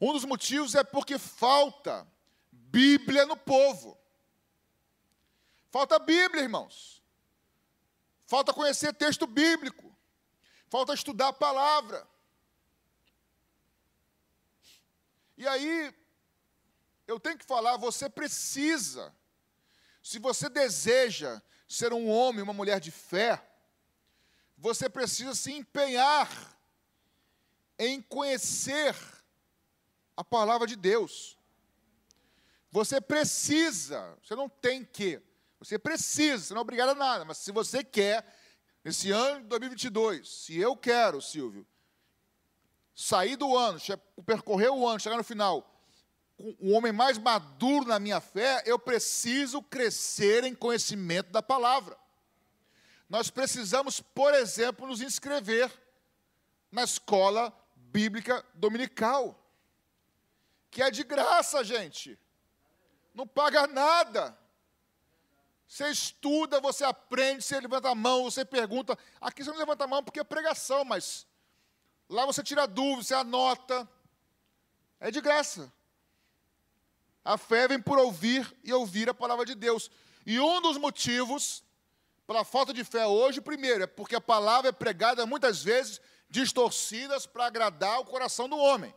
Um 0.00 0.14
dos 0.14 0.24
motivos 0.24 0.74
é 0.74 0.82
porque 0.82 1.18
falta 1.18 2.10
Bíblia 2.50 3.26
no 3.26 3.36
povo. 3.36 4.00
Falta 5.70 5.98
Bíblia, 5.98 6.42
irmãos. 6.42 6.95
Falta 8.26 8.52
conhecer 8.52 8.92
texto 8.92 9.26
bíblico. 9.26 9.94
Falta 10.68 10.92
estudar 10.92 11.28
a 11.28 11.32
palavra. 11.32 12.06
E 15.38 15.46
aí, 15.46 15.94
eu 17.06 17.20
tenho 17.20 17.38
que 17.38 17.44
falar, 17.44 17.76
você 17.76 18.08
precisa, 18.08 19.14
se 20.02 20.18
você 20.18 20.48
deseja 20.48 21.40
ser 21.68 21.92
um 21.92 22.08
homem, 22.08 22.42
uma 22.42 22.52
mulher 22.52 22.80
de 22.80 22.90
fé, 22.90 23.42
você 24.56 24.88
precisa 24.88 25.34
se 25.34 25.52
empenhar 25.52 26.58
em 27.78 28.00
conhecer 28.00 28.96
a 30.16 30.24
palavra 30.24 30.66
de 30.66 30.74
Deus. 30.74 31.36
Você 32.72 33.00
precisa, 33.00 34.16
você 34.22 34.34
não 34.34 34.48
tem 34.48 34.84
que, 34.84 35.20
você 35.66 35.80
precisa, 35.80 36.44
você 36.44 36.54
não 36.54 36.60
é 36.60 36.62
obrigado 36.62 36.90
a 36.90 36.94
nada, 36.94 37.24
mas 37.24 37.38
se 37.38 37.50
você 37.50 37.82
quer, 37.82 38.24
nesse 38.84 39.10
ano 39.10 39.40
de 39.40 39.48
2022, 39.48 40.28
se 40.28 40.56
eu 40.56 40.76
quero, 40.76 41.20
Silvio, 41.20 41.66
sair 42.94 43.34
do 43.34 43.56
ano, 43.56 43.80
percorrer 44.24 44.70
o 44.70 44.86
ano, 44.86 45.00
chegar 45.00 45.16
no 45.16 45.24
final, 45.24 45.82
um 46.38 46.72
homem 46.72 46.92
mais 46.92 47.18
maduro 47.18 47.84
na 47.84 47.98
minha 47.98 48.20
fé, 48.20 48.62
eu 48.64 48.78
preciso 48.78 49.60
crescer 49.60 50.44
em 50.44 50.54
conhecimento 50.54 51.32
da 51.32 51.42
palavra. 51.42 51.98
Nós 53.08 53.28
precisamos, 53.28 54.00
por 54.00 54.34
exemplo, 54.34 54.86
nos 54.86 55.00
inscrever 55.00 55.68
na 56.70 56.84
escola 56.84 57.52
bíblica 57.74 58.46
dominical, 58.54 59.36
que 60.70 60.80
é 60.80 60.92
de 60.92 61.02
graça, 61.02 61.64
gente. 61.64 62.16
Não 63.12 63.26
paga 63.26 63.66
nada. 63.66 64.45
Você 65.66 65.88
estuda, 65.90 66.60
você 66.60 66.84
aprende, 66.84 67.42
você 67.42 67.60
levanta 67.60 67.90
a 67.90 67.94
mão, 67.94 68.24
você 68.24 68.44
pergunta. 68.44 68.96
Aqui 69.20 69.42
você 69.42 69.50
não 69.50 69.58
levanta 69.58 69.84
a 69.84 69.86
mão 69.86 70.02
porque 70.02 70.20
é 70.20 70.24
pregação, 70.24 70.84
mas 70.84 71.26
lá 72.08 72.24
você 72.24 72.42
tira 72.42 72.66
dúvida, 72.66 73.02
você 73.02 73.14
anota. 73.14 73.88
É 75.00 75.10
de 75.10 75.20
graça. 75.20 75.72
A 77.24 77.36
fé 77.36 77.66
vem 77.66 77.80
por 77.80 77.98
ouvir 77.98 78.56
e 78.62 78.72
ouvir 78.72 79.08
a 79.10 79.14
palavra 79.14 79.44
de 79.44 79.54
Deus. 79.54 79.90
E 80.24 80.38
um 80.38 80.60
dos 80.60 80.76
motivos 80.76 81.64
pela 82.26 82.44
falta 82.44 82.72
de 82.72 82.82
fé 82.82 83.06
hoje, 83.06 83.40
primeiro, 83.40 83.84
é 83.84 83.86
porque 83.86 84.16
a 84.16 84.20
palavra 84.20 84.70
é 84.70 84.72
pregada 84.72 85.26
muitas 85.26 85.62
vezes 85.62 86.00
distorcidas 86.28 87.26
para 87.26 87.46
agradar 87.46 88.00
o 88.00 88.04
coração 88.04 88.48
do 88.48 88.56
homem. 88.56 88.94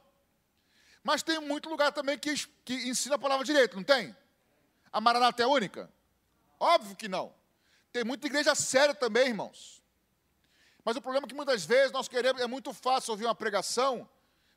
Mas 1.03 1.23
tem 1.23 1.39
muito 1.39 1.69
lugar 1.69 1.91
também 1.91 2.17
que, 2.17 2.33
que 2.65 2.73
ensina 2.89 3.15
a 3.15 3.19
palavra 3.19 3.45
direito, 3.45 3.75
não 3.75 3.83
tem? 3.83 4.15
A 4.91 4.99
Maranata 4.99 5.43
é 5.43 5.45
única? 5.45 5.91
Óbvio 6.59 6.95
que 6.95 7.07
não. 7.07 7.33
Tem 7.91 8.03
muita 8.03 8.27
igreja 8.27 8.53
séria 8.53 8.93
também, 8.93 9.27
irmãos. 9.27 9.81
Mas 10.83 10.95
o 10.95 11.01
problema 11.01 11.25
é 11.25 11.29
que 11.29 11.35
muitas 11.35 11.65
vezes 11.65 11.91
nós 11.91 12.07
queremos, 12.07 12.41
é 12.41 12.47
muito 12.47 12.73
fácil 12.73 13.11
ouvir 13.11 13.25
uma 13.25 13.35
pregação, 13.35 14.09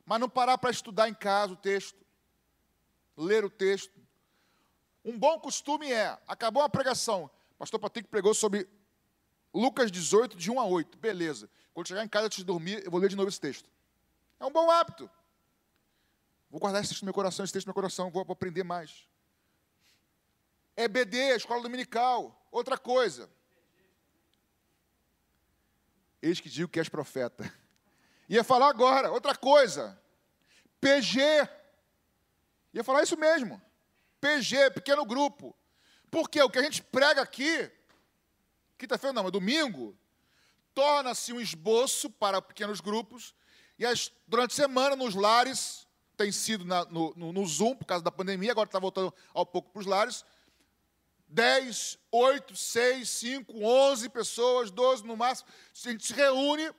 mas 0.04 0.20
não 0.20 0.28
parar 0.28 0.58
para 0.58 0.70
estudar 0.70 1.08
em 1.08 1.14
casa 1.14 1.52
o 1.52 1.56
texto, 1.56 2.04
ler 3.16 3.44
o 3.44 3.50
texto. 3.50 4.00
Um 5.04 5.18
bom 5.18 5.38
costume 5.38 5.90
é, 5.90 6.18
acabou 6.26 6.62
a 6.62 6.68
pregação, 6.68 7.30
pastor 7.58 7.80
Patrick 7.80 8.08
pregou 8.08 8.34
sobre 8.34 8.68
Lucas 9.52 9.90
18, 9.90 10.36
de 10.36 10.50
1 10.50 10.60
a 10.60 10.64
8, 10.64 10.98
beleza. 10.98 11.50
Quando 11.74 11.88
chegar 11.88 12.04
em 12.04 12.08
casa 12.08 12.26
antes 12.26 12.38
de 12.38 12.44
dormir, 12.44 12.82
eu 12.84 12.90
vou 12.90 13.00
ler 13.00 13.08
de 13.08 13.16
novo 13.16 13.28
esse 13.28 13.40
texto. 13.40 13.68
É 14.38 14.44
um 14.44 14.50
bom 14.50 14.70
hábito. 14.70 15.10
Vou 16.50 16.60
guardar 16.60 16.80
esse 16.82 16.90
texto 16.90 17.02
no 17.02 17.06
meu 17.06 17.14
coração, 17.14 17.44
esse 17.44 17.52
texto 17.52 17.66
no 17.66 17.70
meu 17.70 17.74
coração, 17.74 18.10
vou 18.10 18.24
aprender 18.28 18.62
mais. 18.62 19.06
EBD, 20.76 21.32
a 21.32 21.36
escola 21.36 21.62
dominical. 21.62 22.46
Outra 22.50 22.76
coisa. 22.76 23.30
Eis 26.20 26.40
que 26.40 26.48
digo 26.48 26.68
que 26.68 26.78
és 26.78 26.88
profeta. 26.88 27.52
Ia 28.28 28.44
falar 28.44 28.68
agora, 28.68 29.10
outra 29.10 29.34
coisa. 29.34 30.00
PG. 30.80 31.20
Ia 32.74 32.84
falar 32.84 33.02
isso 33.02 33.16
mesmo. 33.16 33.60
PG, 34.20 34.70
pequeno 34.70 35.04
grupo. 35.04 35.56
Porque 36.10 36.40
o 36.42 36.50
que 36.50 36.58
a 36.58 36.62
gente 36.62 36.82
prega 36.82 37.22
aqui, 37.22 37.70
quinta-feira 38.78 39.12
não, 39.12 39.26
é 39.26 39.30
domingo, 39.30 39.96
torna-se 40.74 41.32
um 41.32 41.40
esboço 41.40 42.10
para 42.10 42.40
pequenos 42.40 42.80
grupos, 42.80 43.34
e 43.78 43.86
as, 43.86 44.12
durante 44.26 44.52
a 44.52 44.56
semana, 44.56 44.94
nos 44.94 45.14
lares, 45.14 45.86
tem 46.16 46.30
sido 46.30 46.64
na, 46.64 46.84
no, 46.84 47.12
no, 47.16 47.32
no, 47.32 47.46
Zoom, 47.46 47.74
por 47.74 47.86
causa 47.86 48.04
da 48.04 48.12
pandemia, 48.12 48.52
agora 48.52 48.68
está 48.68 48.78
voltando 48.78 49.12
ao 49.32 49.44
pouco 49.44 49.70
para 49.70 49.80
os 49.80 49.86
lares, 49.86 50.24
10, 51.32 51.98
8, 52.10 52.54
6, 52.54 53.08
5, 53.08 53.64
11 53.64 54.08
pessoas, 54.10 54.70
12 54.70 55.04
no 55.06 55.16
máximo, 55.16 55.48
a 55.50 55.90
gente 55.90 56.06
se 56.06 56.12
reúne, 56.12 56.70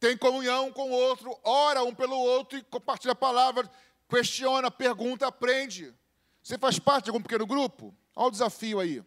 tem 0.00 0.16
comunhão 0.16 0.72
com 0.72 0.90
o 0.90 0.92
outro, 0.92 1.38
ora 1.44 1.84
um 1.84 1.94
pelo 1.94 2.16
outro 2.16 2.58
e 2.58 2.62
compartilha 2.62 3.12
a 3.12 3.16
palavra, 3.16 3.70
questiona, 4.08 4.68
pergunta, 4.68 5.28
aprende. 5.28 5.94
Você 6.42 6.58
faz 6.58 6.78
parte 6.78 7.04
de 7.04 7.10
algum 7.10 7.22
pequeno 7.22 7.46
grupo? 7.46 7.94
Olha 8.16 8.28
o 8.28 8.30
desafio 8.32 8.80
aí. 8.80 9.02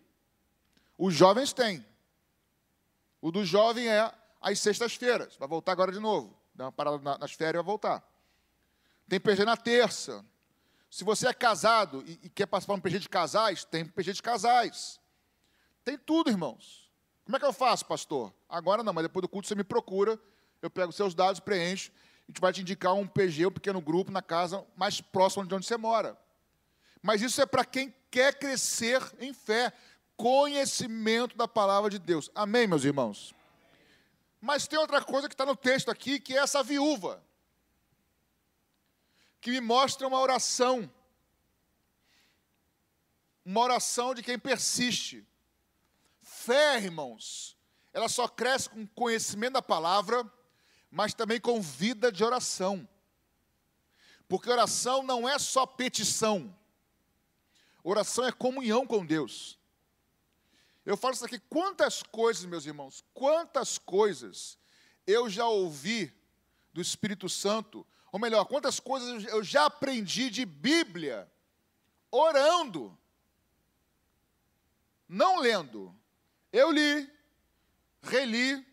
Os 0.98 1.14
jovens 1.14 1.52
têm. 1.52 1.86
O 3.22 3.30
do 3.30 3.44
jovem 3.44 3.90
é 3.90 4.12
às 4.40 4.60
sextas-feiras. 4.60 5.36
Vai 5.36 5.48
voltar 5.50 5.74
agora 5.74 5.92
de 5.92 6.00
novo. 6.00 6.36
Dá 6.56 6.66
uma 6.66 6.72
parada 6.72 7.18
nas 7.18 7.34
férias 7.34 7.56
e 7.56 7.64
vai 7.64 7.66
voltar. 7.66 8.04
Tem 9.08 9.20
PG 9.20 9.44
na 9.44 9.58
terça. 9.58 10.26
Se 10.90 11.04
você 11.04 11.28
é 11.28 11.34
casado 11.34 12.04
e, 12.06 12.20
e 12.24 12.30
quer 12.30 12.46
participar 12.46 12.76
de 12.76 12.80
um 12.80 12.82
PG 12.82 13.00
de 13.00 13.10
casais, 13.10 13.64
tem 13.66 13.86
PG 13.86 14.14
de 14.14 14.22
casais. 14.22 15.00
Tem 15.84 15.98
tudo, 15.98 16.30
irmãos. 16.30 16.90
Como 17.26 17.36
é 17.36 17.40
que 17.40 17.46
eu 17.46 17.54
faço, 17.54 17.86
pastor? 17.86 18.34
Agora 18.48 18.84
não, 18.84 18.94
mas 18.94 19.04
depois 19.04 19.22
do 19.22 19.28
culto 19.28 19.48
você 19.48 19.56
me 19.56 19.64
procura, 19.64 20.20
eu 20.62 20.70
pego 20.70 20.92
seus 20.92 21.14
dados, 21.14 21.40
preencho, 21.40 21.92
a 22.28 22.32
gente 22.32 22.42
vai 22.42 22.52
te 22.52 22.62
indicar 22.62 22.94
um 22.94 23.08
PG, 23.08 23.48
um 23.48 23.52
pequeno 23.52 23.82
grupo 23.82 24.12
na 24.12 24.22
casa 24.22 24.66
mais 24.76 25.02
próxima 25.02 25.46
de 25.46 25.54
onde 25.54 25.66
você 25.66 25.78
mora. 25.78 26.18
Mas 27.02 27.22
isso 27.22 27.42
é 27.42 27.46
para 27.46 27.64
quem 27.64 27.94
quer 28.10 28.38
crescer 28.38 29.02
em 29.20 29.34
fé, 29.34 29.72
conhecimento 30.16 31.38
da 31.38 31.48
palavra 31.48 31.90
de 31.90 32.00
Deus. 32.00 32.32
Amém, 32.34 32.68
meus 32.68 32.84
irmãos? 32.84 33.34
Mas 34.42 34.68
tem 34.68 34.80
outra 34.80 35.02
coisa 35.02 35.28
que 35.28 35.34
está 35.34 35.46
no 35.46 35.56
texto 35.56 35.90
aqui, 35.90 36.20
que 36.20 36.34
é 36.34 36.40
essa 36.40 36.64
viúva, 36.64 37.22
que 39.40 39.52
me 39.52 39.62
mostra 39.62 40.08
uma 40.08 40.20
oração, 40.20 40.92
uma 43.46 43.62
oração 43.62 44.14
de 44.14 44.24
quem 44.24 44.38
persiste. 44.38 45.26
Fé, 46.22 46.78
irmãos, 46.78 47.58
ela 47.94 48.10
só 48.10 48.28
cresce 48.28 48.70
com 48.70 48.86
conhecimento 48.88 49.54
da 49.54 49.62
palavra, 49.62 50.30
mas 50.92 51.14
também 51.14 51.40
com 51.40 51.62
vida 51.62 52.12
de 52.12 52.24
oração. 52.24 52.88
Porque 54.28 54.50
oração 54.50 55.04
não 55.04 55.28
é 55.28 55.40
só 55.40 55.66
petição, 55.66 56.54
oração 57.82 58.26
é 58.26 58.32
comunhão 58.32 58.86
com 58.86 59.06
Deus. 59.06 59.58
Eu 60.86 60.96
falo 60.98 61.14
isso 61.14 61.26
aqui, 61.26 61.40
quantas 61.50 62.02
coisas, 62.02 62.46
meus 62.46 62.66
irmãos, 62.66 63.04
quantas 63.14 63.78
coisas 63.78 64.58
eu 65.06 65.30
já 65.30 65.46
ouvi 65.46 66.14
do 66.74 66.82
Espírito 66.82 67.28
Santo, 67.28 67.86
ou 68.18 68.20
melhor, 68.20 68.46
quantas 68.46 68.80
coisas 68.80 69.26
eu 69.26 69.44
já 69.44 69.66
aprendi 69.66 70.32
de 70.32 70.44
Bíblia, 70.44 71.32
orando, 72.10 72.98
não 75.08 75.40
lendo. 75.40 75.96
Eu 76.52 76.72
li, 76.72 77.08
reli 78.02 78.66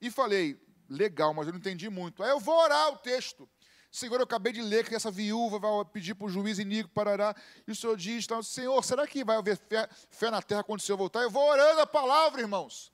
e 0.00 0.08
falei, 0.08 0.56
legal, 0.88 1.34
mas 1.34 1.48
eu 1.48 1.52
não 1.52 1.58
entendi 1.58 1.90
muito. 1.90 2.22
Aí 2.22 2.30
eu 2.30 2.38
vou 2.38 2.56
orar 2.56 2.92
o 2.92 2.98
texto. 2.98 3.48
Senhor, 3.90 4.20
eu 4.20 4.24
acabei 4.24 4.52
de 4.52 4.62
ler 4.62 4.88
que 4.88 4.94
essa 4.94 5.10
viúva 5.10 5.58
vai 5.58 5.84
pedir 5.86 6.14
para 6.14 6.26
o 6.26 6.30
juiz 6.30 6.60
Inigo 6.60 6.88
parará, 6.90 7.34
e 7.66 7.72
o 7.72 7.74
Senhor 7.74 7.96
diz, 7.96 8.24
então, 8.24 8.40
Senhor, 8.40 8.84
será 8.84 9.04
que 9.04 9.24
vai 9.24 9.36
haver 9.36 9.56
fé, 9.56 9.88
fé 10.10 10.30
na 10.30 10.40
terra 10.40 10.62
quando 10.62 10.78
o 10.78 10.82
Senhor 10.82 10.96
voltar? 10.96 11.22
Eu 11.22 11.30
vou 11.30 11.44
orando 11.44 11.80
a 11.80 11.86
palavra, 11.86 12.40
irmãos. 12.40 12.92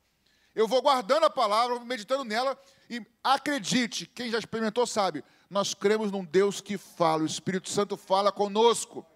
Eu 0.55 0.67
vou 0.67 0.81
guardando 0.81 1.25
a 1.25 1.31
palavra, 1.31 1.81
meditando 1.81 2.25
nela, 2.25 2.59
e 2.93 3.07
acredite, 3.25 4.05
quem 4.05 4.31
já 4.31 4.39
experimentou 4.39 4.87
sabe, 4.87 5.25
nós 5.49 5.73
cremos 5.73 6.13
num 6.13 6.23
Deus 6.23 6.61
que 6.61 6.77
fala, 6.77 7.23
o 7.23 7.27
Espírito 7.27 7.71
Santo 7.71 7.97
fala 7.97 8.31
conosco. 8.31 9.07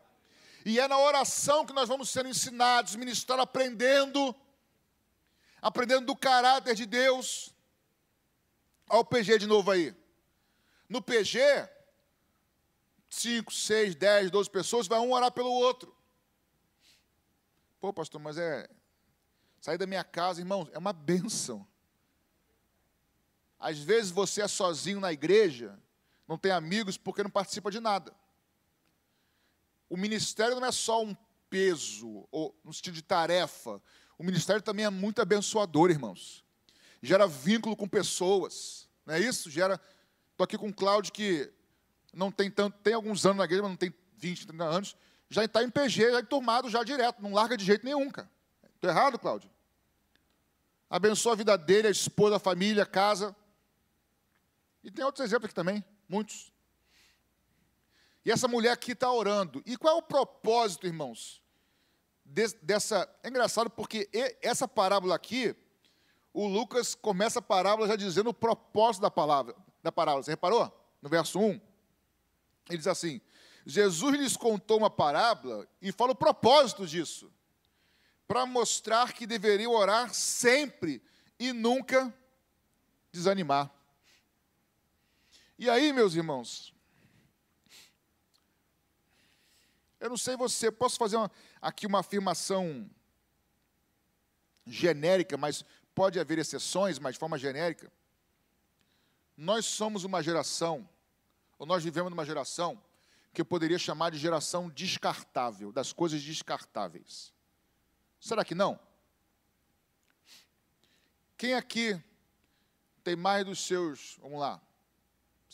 E 0.64 0.80
é 0.80 0.88
na 0.88 0.98
oração 0.98 1.66
que 1.66 1.74
nós 1.74 1.86
vamos 1.86 2.08
ser 2.08 2.24
ensinados, 2.24 2.96
ministrar, 2.96 3.38
aprendendo, 3.38 4.34
aprendendo 5.60 6.06
do 6.06 6.16
caráter 6.16 6.74
de 6.74 6.86
Deus. 6.86 7.54
Olha 8.88 9.00
o 9.00 9.04
PG 9.04 9.40
de 9.40 9.46
novo 9.46 9.70
aí. 9.70 9.94
No 10.88 11.02
PG, 11.02 11.68
5, 13.10 13.52
6, 13.52 13.94
10, 13.94 14.30
12 14.30 14.48
pessoas, 14.48 14.88
vai 14.88 15.00
um 15.00 15.12
orar 15.12 15.30
pelo 15.30 15.52
outro. 15.52 15.94
Pô, 17.78 17.92
pastor, 17.92 18.22
mas 18.22 18.38
é. 18.38 18.66
Sair 19.60 19.76
da 19.76 19.86
minha 19.86 20.02
casa, 20.02 20.40
irmãos, 20.40 20.66
é 20.72 20.78
uma 20.78 20.94
bênção. 20.94 21.68
Às 23.58 23.78
vezes 23.78 24.10
você 24.10 24.42
é 24.42 24.48
sozinho 24.48 25.00
na 25.00 25.12
igreja, 25.12 25.78
não 26.28 26.36
tem 26.36 26.52
amigos 26.52 26.96
porque 26.96 27.22
não 27.22 27.30
participa 27.30 27.70
de 27.70 27.80
nada. 27.80 28.12
O 29.88 29.96
ministério 29.96 30.58
não 30.58 30.66
é 30.66 30.72
só 30.72 31.02
um 31.02 31.16
peso, 31.48 32.26
ou 32.30 32.54
no 32.64 32.72
sentido 32.72 32.94
de 32.94 33.02
tarefa. 33.02 33.80
O 34.18 34.24
ministério 34.24 34.60
também 34.60 34.84
é 34.84 34.90
muito 34.90 35.22
abençoador, 35.22 35.90
irmãos. 35.90 36.44
Gera 37.02 37.26
vínculo 37.26 37.76
com 37.76 37.88
pessoas, 37.88 38.88
não 39.04 39.14
é 39.14 39.20
isso? 39.20 39.50
Gera. 39.50 39.80
Estou 40.32 40.44
aqui 40.44 40.58
com 40.58 40.68
o 40.68 40.74
Cláudio 40.74 41.12
que 41.12 41.50
não 42.12 42.30
tem 42.30 42.50
tanto, 42.50 42.76
tem 42.78 42.94
alguns 42.94 43.24
anos 43.24 43.38
na 43.38 43.44
igreja, 43.44 43.62
mas 43.62 43.70
não 43.70 43.76
tem 43.76 43.94
20, 44.16 44.46
30 44.46 44.64
anos, 44.64 44.96
já 45.28 45.44
está 45.44 45.62
em 45.62 45.70
PG, 45.70 46.12
já 46.12 46.20
enturmado 46.20 46.68
já 46.68 46.82
direto, 46.82 47.22
não 47.22 47.32
larga 47.32 47.56
de 47.56 47.64
jeito 47.64 47.84
nenhum, 47.84 48.10
cara. 48.10 48.30
Estou 48.74 48.90
errado, 48.90 49.18
Cláudio? 49.18 49.50
Abençoa 50.88 51.32
a 51.32 51.36
vida 51.36 51.56
dele, 51.56 51.88
a 51.88 51.90
esposa, 51.90 52.36
a 52.36 52.38
família, 52.38 52.84
a 52.84 52.86
casa. 52.86 53.34
E 54.86 54.90
tem 54.92 55.04
outros 55.04 55.24
exemplos 55.24 55.46
aqui 55.46 55.54
também, 55.54 55.84
muitos. 56.08 56.52
E 58.24 58.30
essa 58.30 58.46
mulher 58.46 58.70
aqui 58.70 58.92
está 58.92 59.10
orando. 59.10 59.60
E 59.66 59.76
qual 59.76 59.96
é 59.96 59.98
o 59.98 60.02
propósito, 60.02 60.86
irmãos? 60.86 61.42
dessa. 62.62 63.08
É 63.20 63.28
engraçado 63.28 63.68
porque 63.68 64.08
essa 64.40 64.68
parábola 64.68 65.16
aqui, 65.16 65.56
o 66.32 66.46
Lucas 66.46 66.94
começa 66.94 67.40
a 67.40 67.42
parábola 67.42 67.88
já 67.88 67.96
dizendo 67.96 68.30
o 68.30 68.34
propósito 68.34 69.02
da 69.02 69.10
palavra, 69.10 69.56
da 69.82 69.90
parábola. 69.90 70.22
Você 70.22 70.30
reparou? 70.30 70.72
No 71.02 71.08
verso 71.08 71.40
1. 71.40 71.60
Ele 72.68 72.78
diz 72.78 72.86
assim: 72.86 73.20
Jesus 73.66 74.16
lhes 74.16 74.36
contou 74.36 74.78
uma 74.78 74.90
parábola 74.90 75.66
e 75.82 75.90
fala 75.90 76.12
o 76.12 76.16
propósito 76.16 76.86
disso, 76.86 77.28
para 78.28 78.46
mostrar 78.46 79.12
que 79.12 79.26
deveriam 79.26 79.72
orar 79.72 80.14
sempre 80.14 81.02
e 81.40 81.52
nunca 81.52 82.14
desanimar. 83.10 83.75
E 85.58 85.70
aí, 85.70 85.92
meus 85.92 86.14
irmãos, 86.14 86.74
eu 89.98 90.10
não 90.10 90.16
sei 90.16 90.36
você, 90.36 90.70
posso 90.70 90.98
fazer 90.98 91.16
uma, 91.16 91.30
aqui 91.60 91.86
uma 91.86 92.00
afirmação 92.00 92.90
genérica, 94.66 95.36
mas 95.36 95.64
pode 95.94 96.20
haver 96.20 96.38
exceções, 96.38 96.98
mas 96.98 97.14
de 97.14 97.18
forma 97.18 97.38
genérica. 97.38 97.90
Nós 99.34 99.64
somos 99.64 100.04
uma 100.04 100.22
geração 100.22 100.86
ou 101.58 101.66
nós 101.66 101.82
vivemos 101.82 102.10
numa 102.10 102.24
geração 102.24 102.82
que 103.32 103.40
eu 103.40 103.44
poderia 103.44 103.78
chamar 103.78 104.10
de 104.10 104.18
geração 104.18 104.68
descartável, 104.68 105.72
das 105.72 105.92
coisas 105.92 106.22
descartáveis. 106.22 107.32
Será 108.20 108.44
que 108.44 108.54
não? 108.54 108.78
Quem 111.36 111.54
aqui 111.54 112.02
tem 113.02 113.14
mais 113.16 113.44
dos 113.44 113.66
seus, 113.66 114.18
vamos 114.20 114.40
lá, 114.40 114.60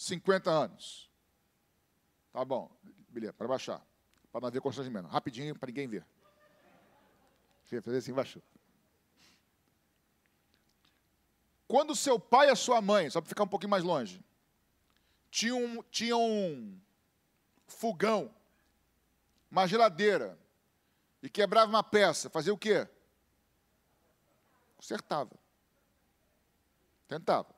50 0.02 0.50
anos? 0.50 1.10
Tá 2.32 2.44
bom, 2.44 2.70
beleza, 3.08 3.32
para 3.32 3.46
baixar, 3.46 3.86
para 4.30 4.40
não 4.40 4.48
haver 4.48 4.60
constrangimento. 4.60 5.06
Rapidinho, 5.08 5.56
para 5.58 5.68
ninguém 5.68 5.86
ver. 5.86 6.06
Fazer 7.82 7.98
assim, 7.98 8.12
baixou. 8.12 8.42
Quando 11.66 11.96
seu 11.96 12.18
pai 12.20 12.48
e 12.48 12.50
a 12.50 12.56
sua 12.56 12.82
mãe, 12.82 13.08
só 13.08 13.20
para 13.20 13.28
ficar 13.28 13.44
um 13.44 13.48
pouquinho 13.48 13.70
mais 13.70 13.82
longe, 13.82 14.22
tinha 15.30 15.54
um, 15.54 15.82
tinha 15.84 16.16
um 16.16 16.78
fogão, 17.66 18.34
uma 19.50 19.66
geladeira, 19.66 20.38
e 21.22 21.30
quebrava 21.30 21.70
uma 21.70 21.82
peça, 21.82 22.28
fazia 22.28 22.52
o 22.52 22.58
quê? 22.58 22.86
Consertava. 24.76 25.38
Tentava. 27.08 27.51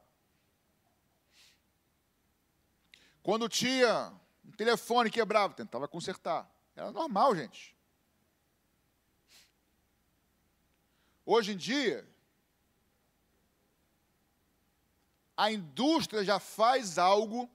Quando 3.25 3.49
tinha 3.49 4.13
um 4.45 4.53
telefone 4.53 5.11
quebrava, 5.11 5.55
tentava 5.55 5.89
consertar. 5.89 6.47
Era 6.77 6.91
normal, 6.91 7.35
gente. 7.35 7.75
Hoje 11.25 11.53
em 11.53 11.57
dia, 11.57 12.07
a 15.35 15.51
indústria 15.51 16.23
já 16.23 16.39
faz 16.39 16.99
algo 16.99 17.51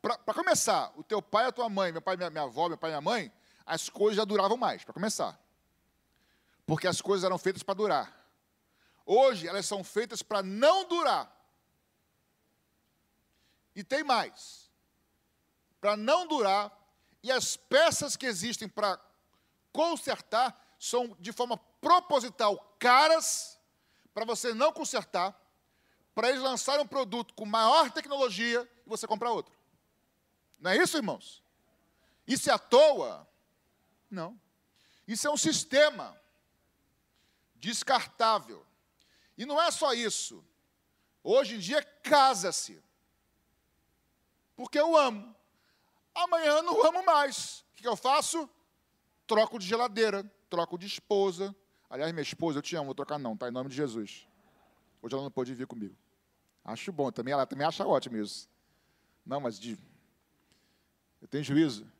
para 0.00 0.32
começar, 0.32 0.92
o 0.96 1.02
teu 1.02 1.20
pai 1.20 1.46
e 1.46 1.48
a 1.48 1.52
tua 1.52 1.68
mãe, 1.68 1.90
meu 1.90 2.00
pai, 2.00 2.16
minha, 2.16 2.30
minha 2.30 2.44
avó, 2.44 2.68
meu 2.68 2.78
pai 2.78 2.90
e 2.90 2.92
minha 2.92 3.00
mãe, 3.00 3.32
as 3.66 3.88
coisas 3.88 4.16
já 4.16 4.24
duravam 4.24 4.56
mais, 4.56 4.84
para 4.84 4.94
começar. 4.94 5.40
Porque 6.64 6.86
as 6.86 7.00
coisas 7.00 7.24
eram 7.24 7.36
feitas 7.36 7.64
para 7.64 7.74
durar. 7.74 8.30
Hoje 9.04 9.48
elas 9.48 9.66
são 9.66 9.82
feitas 9.82 10.22
para 10.22 10.40
não 10.40 10.86
durar. 10.86 11.41
E 13.74 13.82
tem 13.82 14.04
mais. 14.04 14.70
Para 15.80 15.96
não 15.96 16.26
durar, 16.26 16.70
e 17.22 17.30
as 17.30 17.56
peças 17.56 18.16
que 18.16 18.26
existem 18.26 18.68
para 18.68 19.00
consertar 19.72 20.58
são 20.78 21.16
de 21.20 21.32
forma 21.32 21.56
proposital 21.80 22.76
caras, 22.78 23.58
para 24.12 24.24
você 24.24 24.52
não 24.52 24.72
consertar, 24.72 25.38
para 26.14 26.28
eles 26.28 26.42
lançarem 26.42 26.84
um 26.84 26.86
produto 26.86 27.32
com 27.34 27.46
maior 27.46 27.90
tecnologia 27.90 28.68
e 28.84 28.88
você 28.88 29.06
comprar 29.06 29.30
outro. 29.30 29.54
Não 30.58 30.70
é 30.70 30.76
isso, 30.76 30.96
irmãos? 30.96 31.42
Isso 32.26 32.50
é 32.50 32.52
à 32.52 32.58
toa? 32.58 33.26
Não. 34.10 34.38
Isso 35.06 35.26
é 35.26 35.30
um 35.30 35.36
sistema 35.36 36.20
descartável. 37.56 38.66
E 39.38 39.46
não 39.46 39.60
é 39.60 39.70
só 39.70 39.94
isso. 39.94 40.44
Hoje 41.22 41.56
em 41.56 41.58
dia, 41.58 41.82
casa-se. 41.82 42.82
Porque 44.56 44.78
eu 44.78 44.96
amo. 44.96 45.34
Amanhã 46.14 46.58
eu 46.58 46.62
não 46.62 46.86
amo 46.86 47.04
mais. 47.04 47.64
O 47.72 47.76
que 47.76 47.88
eu 47.88 47.96
faço? 47.96 48.48
Troco 49.26 49.58
de 49.58 49.66
geladeira, 49.66 50.24
troco 50.50 50.78
de 50.78 50.86
esposa. 50.86 51.54
Aliás, 51.88 52.12
minha 52.12 52.22
esposa, 52.22 52.58
eu 52.58 52.62
te 52.62 52.76
amo, 52.76 52.86
vou 52.86 52.94
trocar 52.94 53.18
não, 53.18 53.36
tá? 53.36 53.48
Em 53.48 53.52
nome 53.52 53.70
de 53.70 53.76
Jesus. 53.76 54.26
Hoje 55.00 55.14
ela 55.14 55.24
não 55.24 55.30
pôde 55.30 55.54
vir 55.54 55.66
comigo. 55.66 55.96
Acho 56.64 56.92
bom, 56.92 57.10
também 57.10 57.32
ela 57.32 57.46
também 57.46 57.66
acha 57.66 57.86
ótimo 57.86 58.16
isso. 58.16 58.48
Não, 59.24 59.40
mas 59.40 59.58
de, 59.58 59.78
eu 61.20 61.28
tenho 61.28 61.44
juízo. 61.44 61.90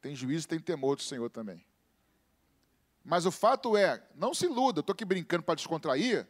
Tem 0.00 0.14
juízo 0.14 0.46
e 0.46 0.48
tem 0.48 0.60
temor 0.60 0.96
do 0.96 1.02
Senhor 1.02 1.30
também. 1.30 1.64
Mas 3.04 3.26
o 3.26 3.30
fato 3.30 3.76
é, 3.76 4.02
não 4.14 4.34
se 4.34 4.46
iluda, 4.46 4.78
eu 4.78 4.80
estou 4.80 4.92
aqui 4.92 5.04
brincando 5.04 5.42
para 5.42 5.54
descontrair, 5.54 6.26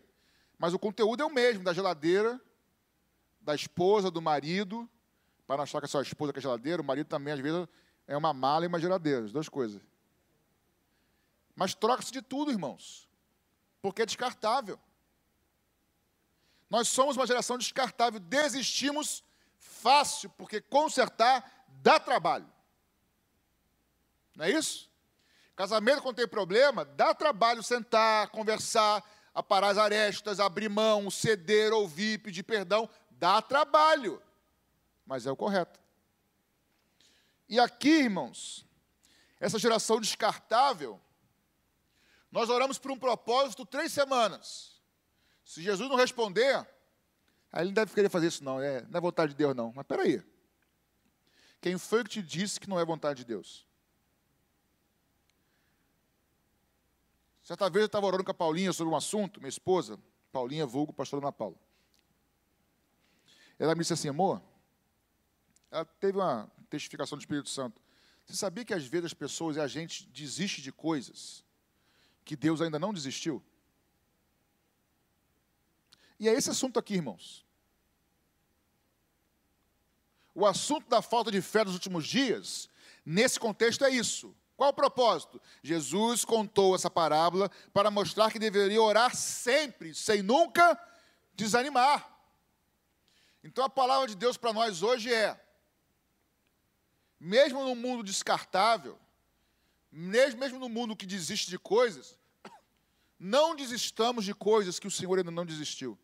mas 0.59 0.75
o 0.75 0.79
conteúdo 0.79 1.23
é 1.23 1.27
o 1.27 1.31
mesmo, 1.33 1.65
da 1.65 1.73
geladeira, 1.73 2.41
da 3.45 3.55
esposa, 3.55 4.11
do 4.11 4.23
marido, 4.23 4.89
para 5.47 5.59
não 5.59 5.65
achar 5.65 5.81
que 5.81 5.97
é 5.97 6.01
a 6.01 6.03
esposa 6.03 6.33
que 6.33 6.39
é 6.39 6.43
geladeira, 6.43 6.81
o 6.81 6.85
marido 6.85 7.07
também, 7.07 7.35
às 7.35 7.41
vezes, 7.41 7.69
é 8.07 8.17
uma 8.17 8.33
mala 8.33 8.65
e 8.65 8.69
uma 8.69 8.81
geladeira, 8.81 9.27
as 9.27 9.33
duas 9.33 9.49
coisas. 9.49 9.81
Mas 11.55 11.75
troca-se 11.75 12.11
de 12.11 12.23
tudo, 12.23 12.51
irmãos, 12.51 13.09
porque 13.83 14.03
é 14.03 14.07
descartável. 14.07 14.81
Nós 16.69 16.89
somos 16.89 17.17
uma 17.17 17.27
geração 17.27 17.59
descartável, 17.59 18.19
desistimos 18.19 19.23
fácil, 19.59 20.31
porque 20.31 20.61
consertar 20.61 21.67
dá 21.69 22.01
trabalho. 22.01 22.51
Não 24.35 24.47
é 24.47 24.51
isso? 24.51 24.91
Casamento, 25.55 26.03
quando 26.03 26.17
tem 26.17 26.27
problema, 26.27 26.85
dá 26.85 27.15
trabalho 27.15 27.63
sentar, 27.63 28.29
conversar, 28.31 29.05
aparar 29.35 29.71
as 29.71 29.79
arestas, 29.79 30.41
abrir 30.41 30.69
mão, 30.69 31.11
ceder, 31.11 31.73
ouvir, 31.73 32.19
pedir 32.19 32.43
perdão. 32.43 32.89
Dá 33.25 33.41
trabalho, 33.41 34.23
mas 35.07 35.25
é 35.25 35.33
o 35.33 35.37
correto. 35.37 35.81
E 37.49 37.59
aqui, 37.59 37.89
irmãos, 37.89 38.67
essa 39.41 39.59
geração 39.59 39.99
descartável, 39.99 41.01
nós 42.31 42.51
oramos 42.51 42.79
por 42.79 42.91
um 42.91 42.99
propósito 42.99 43.65
três 43.65 43.95
semanas. 43.95 44.79
Se 45.43 45.63
Jesus 45.63 45.89
não 45.89 45.97
responder, 45.97 46.55
aí 47.51 47.63
ele 47.63 47.69
não 47.71 47.73
deve 47.73 47.95
querer 47.95 48.11
fazer 48.11 48.27
isso, 48.27 48.45
não. 48.45 48.61
É, 48.61 48.83
não 48.83 48.99
é 48.99 49.01
vontade 49.01 49.33
de 49.33 49.39
Deus, 49.39 49.57
não. 49.57 49.73
Mas 49.75 49.87
peraí. 49.87 50.23
Quem 51.63 51.79
foi 51.79 52.05
que 52.05 52.11
te 52.11 52.23
disse 52.23 52.61
que 52.61 52.69
não 52.69 52.79
é 52.79 52.85
vontade 52.85 53.21
de 53.21 53.25
Deus? 53.25 53.67
Certa 57.43 57.71
vez 57.71 57.85
eu 57.85 57.87
estava 57.87 58.05
orando 58.05 58.23
com 58.23 58.33
a 58.33 58.35
Paulinha 58.35 58.71
sobre 58.75 58.93
um 58.93 58.97
assunto, 58.97 59.41
minha 59.41 59.49
esposa, 59.49 59.99
Paulinha, 60.31 60.67
vulgo, 60.67 60.93
pastora 60.93 61.25
Ana 61.25 61.33
Paula. 61.33 61.64
Ela 63.59 63.75
me 63.75 63.81
disse 63.81 63.93
assim, 63.93 64.09
amor, 64.09 64.43
ela 65.71 65.85
teve 65.85 66.19
uma 66.19 66.51
testificação 66.69 67.17
do 67.17 67.21
Espírito 67.21 67.49
Santo. 67.49 67.81
Você 68.25 68.37
sabia 68.37 68.65
que 68.65 68.75
às 68.75 68.87
vezes 68.87 69.07
as 69.07 69.15
pessoas 69.15 69.57
e 69.57 69.61
a 69.61 69.67
gente 69.67 70.07
desiste 70.09 70.63
de 70.63 70.73
coisas 70.73 71.45
que 72.25 72.37
Deus 72.37 72.61
ainda 72.61 72.79
não 72.79 72.93
desistiu? 72.93 73.45
E 76.19 76.29
é 76.29 76.33
esse 76.33 76.51
assunto 76.51 76.79
aqui, 76.79 76.95
irmãos. 76.95 77.45
O 80.35 80.47
assunto 80.47 80.89
da 80.89 81.03
falta 81.03 81.31
de 81.31 81.41
fé 81.41 81.65
nos 81.65 81.75
últimos 81.75 82.07
dias, 82.07 82.69
nesse 83.05 83.39
contexto, 83.39 83.85
é 83.85 83.91
isso. 83.91 84.35
Qual 84.57 84.71
o 84.71 84.75
propósito? 84.75 85.41
Jesus 85.63 86.25
contou 86.25 86.75
essa 86.75 86.89
parábola 86.89 87.51
para 87.73 87.91
mostrar 87.91 88.31
que 88.31 88.39
deveria 88.39 88.81
orar 88.81 89.15
sempre, 89.15 89.95
sem 89.95 90.23
nunca 90.23 90.81
desanimar. 91.35 92.14
Então 93.45 93.65
a 93.65 93.71
palavra 93.71 94.09
de 94.09 94.17
Deus 94.17 94.37
para 94.37 94.53
nós 94.53 94.83
hoje 94.83 95.13
é: 95.13 95.41
mesmo 97.21 97.63
no 97.63 97.77
mundo 97.77 98.03
descartável, 98.03 98.99
mesmo, 99.93 100.59
no 100.59 100.69
mundo 100.69 100.97
que 100.97 101.07
desiste 101.07 101.49
de 101.49 101.59
coisas, 101.59 102.19
não 103.17 103.55
desistamos 103.55 104.25
de 104.25 104.35
coisas 104.35 104.81
que 104.81 104.89
o 104.89 104.91
Senhor 104.91 105.19
ainda 105.19 105.31
não 105.31 105.47
desistiu. 105.47 105.97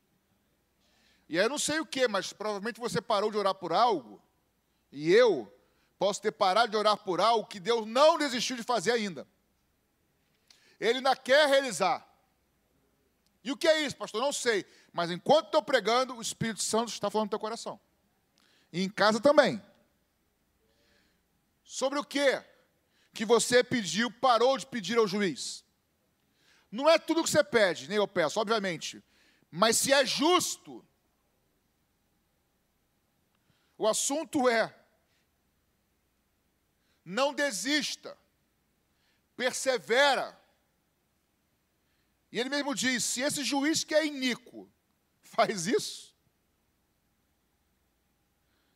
E 1.28 1.36
aí 1.38 1.44
eu 1.44 1.50
não 1.50 1.58
sei 1.58 1.80
o 1.80 1.86
que, 1.86 2.06
mas 2.06 2.32
provavelmente 2.32 2.78
você 2.78 3.00
parou 3.00 3.32
de 3.32 3.36
orar 3.36 3.54
por 3.56 3.72
algo, 3.72 4.22
e 4.92 5.12
eu 5.12 5.52
Posso 6.00 6.22
ter 6.22 6.32
parado 6.32 6.70
de 6.70 6.78
orar 6.78 6.96
por 6.96 7.20
algo 7.20 7.46
que 7.46 7.60
Deus 7.60 7.86
não 7.86 8.16
desistiu 8.16 8.56
de 8.56 8.62
fazer 8.62 8.90
ainda. 8.90 9.28
Ele 10.80 10.96
ainda 10.96 11.14
quer 11.14 11.46
realizar. 11.46 12.08
E 13.44 13.52
o 13.52 13.56
que 13.56 13.68
é 13.68 13.82
isso, 13.82 13.98
pastor? 13.98 14.22
Não 14.22 14.32
sei. 14.32 14.64
Mas 14.92 15.10
enquanto 15.10 15.46
estou 15.46 15.62
pregando, 15.62 16.16
o 16.16 16.22
Espírito 16.22 16.62
Santo 16.62 16.88
está 16.88 17.10
falando 17.10 17.26
no 17.26 17.30
teu 17.30 17.38
coração. 17.38 17.80
E 18.72 18.82
em 18.82 18.88
casa 18.88 19.20
também. 19.20 19.62
Sobre 21.64 21.98
o 21.98 22.04
que 22.04 22.44
que 23.12 23.24
você 23.24 23.62
pediu, 23.62 24.10
parou 24.10 24.56
de 24.56 24.66
pedir 24.66 24.98
ao 24.98 25.06
juiz. 25.06 25.64
Não 26.70 26.88
é 26.88 26.98
tudo 26.98 27.24
que 27.24 27.30
você 27.30 27.42
pede, 27.42 27.88
nem 27.88 27.96
eu 27.96 28.06
peço, 28.06 28.38
obviamente. 28.40 29.02
Mas 29.50 29.76
se 29.78 29.92
é 29.92 30.06
justo, 30.06 30.84
o 33.76 33.86
assunto 33.86 34.48
é 34.48 34.74
não 37.04 37.34
desista, 37.34 38.16
persevera. 39.36 40.38
E 42.30 42.38
ele 42.38 42.48
mesmo 42.48 42.74
diz: 42.74 43.02
se 43.04 43.20
esse 43.20 43.42
juiz 43.42 43.82
que 43.82 43.94
é 43.94 44.06
iníquo 44.06 44.70
faz 45.30 45.66
isso, 45.66 46.10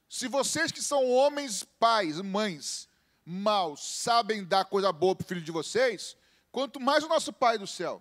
se 0.09 0.29
vocês 0.29 0.71
que 0.71 0.81
são 0.81 1.11
homens, 1.11 1.65
pais, 1.65 2.21
mães, 2.21 2.89
maus, 3.27 3.81
sabem 3.83 4.45
dar 4.45 4.65
coisa 4.65 4.93
boa 4.93 5.17
para 5.17 5.25
o 5.25 5.27
filho 5.27 5.43
de 5.43 5.51
vocês, 5.51 6.17
quanto 6.53 6.79
mais 6.79 7.03
o 7.03 7.09
nosso 7.09 7.33
Pai 7.33 7.59
do 7.59 7.67
céu. 7.67 8.01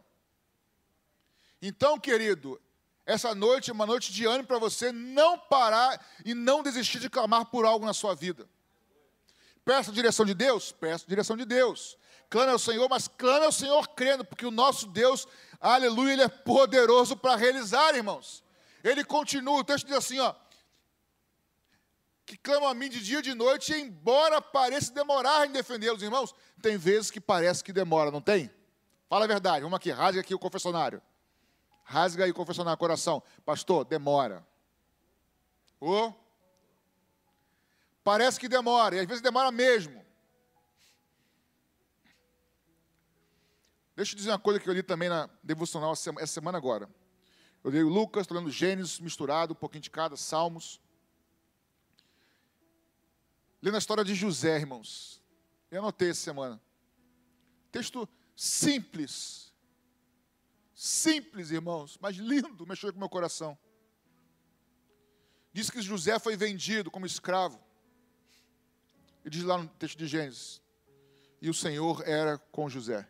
Então, 1.60 2.00
querido, 2.00 2.62
essa 3.04 3.34
noite 3.34 3.72
é 3.72 3.74
uma 3.74 3.88
noite 3.88 4.13
de 4.13 4.26
ânimo 4.26 4.48
para 4.48 4.60
você 4.60 4.92
não 4.92 5.39
parar 5.39 6.06
e 6.24 6.36
não 6.36 6.62
desistir 6.62 7.00
de 7.00 7.10
clamar 7.10 7.46
por 7.46 7.66
algo 7.66 7.84
na 7.84 7.94
sua 7.94 8.13
vida. 8.13 8.48
Peça 9.66 9.89
a 9.89 9.94
direção 9.94 10.24
de 10.24 10.36
Deus? 10.36 10.72
Peça 10.72 11.06
a 11.06 11.10
direção 11.10 11.36
de 11.36 11.46
Deus. 11.46 11.98
Clame 12.34 12.52
ao 12.52 12.58
Senhor, 12.58 12.89
mas 12.89 13.08
clame 13.08 13.46
ao 13.46 13.52
Senhor 13.52 13.88
crendo, 13.89 14.26
porque 14.26 14.43
o 14.43 14.50
nosso 14.50 14.88
Deus, 14.88 15.28
aleluia, 15.62 16.13
Ele 16.13 16.24
é 16.24 16.28
poderoso 16.28 17.15
para 17.15 17.36
realizar, 17.36 17.93
irmãos. 17.93 18.43
Ele 18.84 19.04
continua, 19.04 19.60
o 19.60 19.63
texto 19.63 19.86
diz 19.86 19.96
assim, 19.96 20.17
ó, 20.17 20.34
que 22.26 22.36
clamam 22.36 22.67
a 22.67 22.74
mim 22.74 22.89
de 22.89 23.04
dia 23.04 23.19
e 23.19 23.22
de 23.22 23.36
noite, 23.36 23.72
embora 23.76 24.41
pareça 24.41 24.91
demorar 24.91 25.46
em 25.46 25.52
defendê-los, 25.52 26.02
irmãos. 26.02 26.34
Tem 26.60 26.76
vezes 26.76 27.12
que 27.12 27.22
parece 27.22 27.63
que 27.63 27.72
demora, 27.72 28.10
não 28.10 28.19
tem? 28.19 28.50
Fala 29.08 29.26
a 29.26 29.28
verdade, 29.28 29.62
vamos 29.62 29.78
aqui, 29.78 29.91
rasga 29.91 30.22
aqui 30.22 30.34
o 30.34 30.39
confessionário. 30.39 31.04
Rasga 31.84 32.24
aí 32.24 32.32
o 32.32 32.34
confessionário, 32.34 32.80
coração. 32.80 33.22
Pastor, 33.46 33.86
demora. 33.86 34.43
Ô, 35.80 36.08
oh, 36.08 36.13
Parece 38.04 38.39
que 38.39 38.50
demora, 38.50 38.96
e 38.96 39.00
às 39.02 39.06
vezes 39.06 39.22
demora 39.22 39.52
mesmo. 39.52 40.04
Deixa 43.95 44.13
eu 44.13 44.17
dizer 44.17 44.32
uma 44.32 44.39
coisa 44.39 44.60
que 44.60 44.67
eu 44.67 44.73
li 44.73 44.82
também 44.82 45.10
na 45.10 45.29
devocional 45.43 45.93
essa 45.93 46.27
semana 46.27 46.58
agora. 46.58 46.89
Eu 47.63 47.71
li 47.71 47.84
Lucas, 47.84 48.23
estou 48.23 48.38
lendo 48.38 48.49
Gênesis 48.49 48.99
misturado, 48.99 49.53
um 49.53 49.56
pouquinho 49.56 49.82
de 49.82 49.89
cada, 49.89 50.17
Salmos. 50.17 50.82
Lendo 53.62 53.75
a 53.75 53.77
história 53.77 54.03
de 54.03 54.15
José, 54.15 54.58
irmãos. 54.58 55.21
Eu 55.69 55.79
anotei 55.79 56.10
essa 56.10 56.21
semana. 56.21 56.62
Texto 57.71 58.10
simples. 58.36 59.53
Simples, 60.73 61.51
irmãos, 61.51 61.97
mas 62.01 62.17
lindo, 62.17 62.65
mexeu 62.65 62.91
com 62.91 62.97
o 62.97 62.99
meu 62.99 63.10
coração. 63.10 63.58
Diz 65.53 65.69
que 65.69 65.82
José 65.82 66.17
foi 66.17 66.36
vendido 66.36 66.89
como 66.89 67.06
escravo. 67.06 67.62
E 69.23 69.29
diz 69.29 69.43
lá 69.43 69.58
no 69.58 69.69
texto 69.69 69.97
de 69.97 70.08
Gênesis: 70.08 70.62
E 71.39 71.49
o 71.49 71.53
Senhor 71.53 72.03
era 72.06 72.38
com 72.38 72.67
José. 72.67 73.08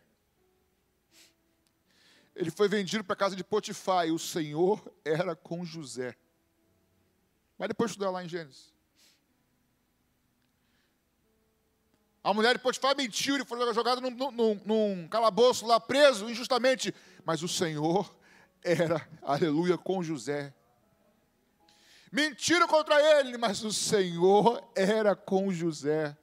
Ele 2.34 2.50
foi 2.50 2.68
vendido 2.68 3.04
para 3.04 3.14
a 3.14 3.16
casa 3.16 3.36
de 3.36 3.44
Potifar 3.44 4.06
e 4.06 4.10
o 4.10 4.18
Senhor 4.18 4.92
era 5.04 5.36
com 5.36 5.64
José. 5.64 6.16
Vai 7.56 7.68
depois 7.68 7.92
estudar 7.92 8.10
lá 8.10 8.24
em 8.24 8.28
Gênesis. 8.28 8.74
A 12.22 12.32
mulher 12.32 12.56
de 12.56 12.62
Potifar 12.62 12.96
mentiu, 12.96 13.34
ele 13.34 13.44
foi 13.44 13.74
jogado 13.74 14.00
num, 14.00 14.10
num, 14.30 14.60
num 14.64 15.08
calabouço 15.08 15.66
lá 15.66 15.78
preso 15.78 16.28
injustamente. 16.28 16.92
Mas 17.24 17.42
o 17.42 17.48
Senhor 17.48 18.12
era, 18.62 19.06
aleluia, 19.22 19.76
com 19.76 20.02
José. 20.02 20.52
Mentiram 22.10 22.66
contra 22.66 22.98
ele, 23.18 23.36
mas 23.36 23.62
o 23.62 23.72
Senhor 23.72 24.62
era 24.74 25.14
com 25.14 25.52
José. 25.52 26.16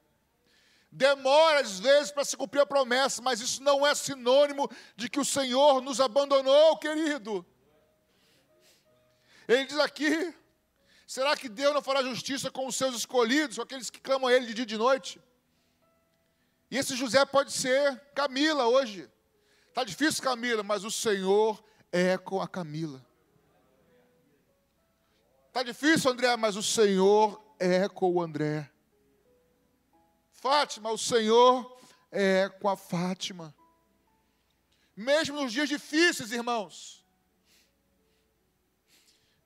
Demora 0.91 1.61
às 1.61 1.79
vezes 1.79 2.11
para 2.11 2.25
se 2.25 2.35
cumprir 2.35 2.59
a 2.59 2.65
promessa, 2.65 3.21
mas 3.21 3.39
isso 3.39 3.63
não 3.63 3.87
é 3.87 3.95
sinônimo 3.95 4.69
de 4.95 5.09
que 5.09 5.19
o 5.19 5.25
Senhor 5.25 5.81
nos 5.81 6.01
abandonou, 6.01 6.77
querido. 6.77 7.45
Ele 9.47 9.65
diz 9.65 9.79
aqui: 9.79 10.35
será 11.07 11.37
que 11.37 11.47
Deus 11.47 11.73
não 11.73 11.81
fará 11.81 12.03
justiça 12.03 12.51
com 12.51 12.67
os 12.67 12.75
seus 12.75 12.93
escolhidos, 12.95 13.55
com 13.55 13.63
aqueles 13.63 13.89
que 13.89 14.01
clamam 14.01 14.27
a 14.27 14.33
Ele 14.33 14.47
de 14.47 14.53
dia 14.53 14.63
e 14.63 14.65
de 14.65 14.77
noite? 14.77 15.21
E 16.69 16.77
esse 16.77 16.95
José 16.95 17.25
pode 17.25 17.53
ser 17.53 17.97
Camila 18.13 18.67
hoje. 18.67 19.09
Está 19.69 19.85
difícil, 19.85 20.21
Camila, 20.21 20.61
mas 20.61 20.83
o 20.83 20.91
Senhor 20.91 21.63
é 21.89 22.17
com 22.17 22.41
a 22.41 22.47
Camila. 22.47 23.05
Está 25.47 25.63
difícil, 25.63 26.11
André, 26.11 26.35
mas 26.35 26.57
o 26.57 26.63
Senhor 26.63 27.41
é 27.57 27.87
com 27.87 28.11
o 28.11 28.21
André. 28.21 28.69
Fátima, 30.41 30.89
o 30.89 30.97
Senhor 30.97 31.77
é 32.11 32.49
com 32.49 32.67
a 32.67 32.75
Fátima. 32.75 33.55
Mesmo 34.97 35.39
nos 35.39 35.53
dias 35.53 35.69
difíceis, 35.69 36.31
irmãos. 36.31 37.05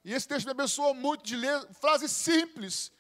E 0.06 0.14
esse 0.14 0.26
texto 0.26 0.46
me 0.46 0.52
abençoou 0.52 0.94
muito 0.94 1.26
de 1.26 1.36
ler 1.36 1.68
frases 1.74 2.12
simples. 2.12 2.94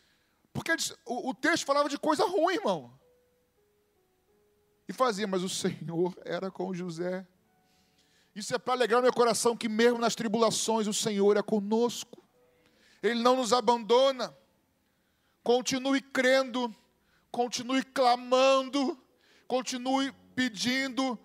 Porque 0.51 0.75
o, 1.05 1.33
texto 1.33 1.65
falava 1.65 1.87
de 1.87 1.97
coisa 1.97 2.25
ruim, 2.25 2.55
irmão. 2.55 2.93
E 4.89 4.91
fazia, 4.91 5.25
mas 5.25 5.41
o 5.41 5.47
Senhor 5.49 6.13
era 6.25 6.51
com 6.51 6.73
José. 6.73 7.25
Isso 8.35 8.53
é 8.53 8.57
para 8.57 8.73
alegrar 8.73 9.01
meu 9.01 9.13
coração 9.13 9.55
que 9.55 9.69
mesmo 9.69 9.99
nas 9.99 10.15
tribulações 10.15 10.85
o 10.85 10.93
Senhor 10.93 11.37
é 11.37 11.41
conosco. 11.41 12.21
Ele 13.01 13.23
não 13.23 13.37
nos 13.37 13.53
abandona. 13.53 14.35
Continue 15.41 16.01
crendo 16.01 16.75
continue 17.35 17.83
clamando, 17.83 18.97
continue 19.45 20.09
pedindo, 20.33 21.19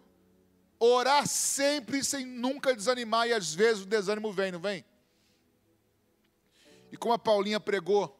orar 0.76 1.24
sempre 1.24 2.02
sem 2.02 2.26
nunca 2.26 2.74
desanimar, 2.74 3.28
e 3.28 3.32
às 3.32 3.54
vezes 3.54 3.84
o 3.84 3.86
desânimo 3.86 4.32
vem, 4.32 4.50
não 4.50 4.58
vem? 4.58 4.84
E 6.90 6.96
como 6.96 7.14
a 7.14 7.18
Paulinha 7.18 7.60
pregou 7.60 8.18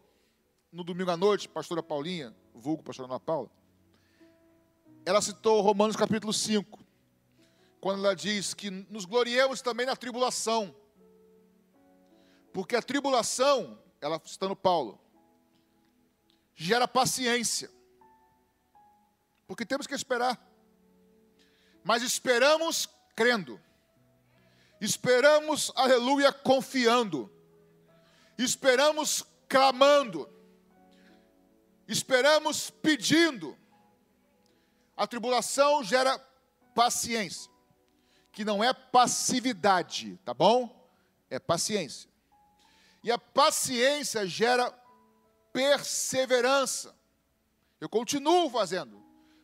no 0.71 0.85
domingo 0.85 1.11
à 1.11 1.17
noite, 1.17 1.49
pastora 1.49 1.83
Paulinha, 1.83 2.33
vulgo 2.55 2.81
pastora 2.81 3.09
Ana 3.09 3.19
Paula, 3.19 3.51
ela 5.05 5.21
citou 5.21 5.61
Romanos 5.61 5.97
capítulo 5.97 6.33
5, 6.33 6.79
quando 7.81 8.05
ela 8.05 8.15
diz 8.15 8.55
que 8.55 8.71
nos 8.71 9.05
gloriemos 9.05 9.63
também 9.63 9.85
na 9.85 9.97
tribulação, 9.97 10.73
porque 12.53 12.77
a 12.77 12.83
tribulação, 12.83 13.83
ela 14.01 14.23
citando 14.25 14.55
Paulo, 14.55 14.97
gera 16.55 16.87
paciência 16.87 17.80
porque 19.51 19.67
temos 19.67 19.85
que 19.85 19.97
esperar. 19.97 20.41
Mas 21.83 22.05
esperamos 22.05 22.89
crendo. 23.17 23.61
Esperamos, 24.81 25.73
aleluia, 25.75 26.33
confiando. 26.33 27.29
Esperamos 28.39 29.27
clamando. 29.49 30.33
Esperamos 31.89 32.71
pedindo. 32.71 33.59
A 34.97 35.05
tribulação 35.05 35.83
gera 35.83 36.17
paciência, 36.73 37.51
que 38.31 38.45
não 38.45 38.63
é 38.63 38.73
passividade, 38.73 40.17
tá 40.25 40.33
bom? 40.33 40.89
É 41.29 41.41
paciência. 41.41 42.09
E 43.03 43.11
a 43.11 43.19
paciência 43.19 44.25
gera 44.29 44.71
perseverança. 45.53 46.95
Eu 47.81 47.89
continuo 47.89 48.49
fazendo. 48.49 49.00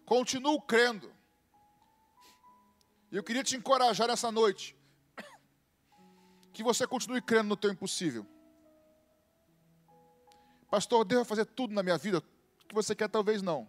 Continuo 0.07 0.63
crendo. 0.63 1.13
E 3.11 3.17
eu 3.17 3.25
queria 3.25 3.43
te 3.43 3.57
encorajar 3.57 4.07
nessa 4.07 4.31
noite. 4.31 4.77
Que 6.53 6.63
você 6.63 6.87
continue 6.87 7.21
crendo 7.21 7.49
no 7.49 7.57
teu 7.57 7.71
impossível. 7.71 8.25
Pastor, 10.71 11.05
devo 11.05 11.25
fazer 11.25 11.45
tudo 11.45 11.75
na 11.75 11.83
minha 11.83 11.99
vida? 11.99 12.19
O 12.19 12.67
que 12.67 12.75
você 12.75 12.95
quer, 12.95 13.09
talvez 13.09 13.43
não. 13.43 13.69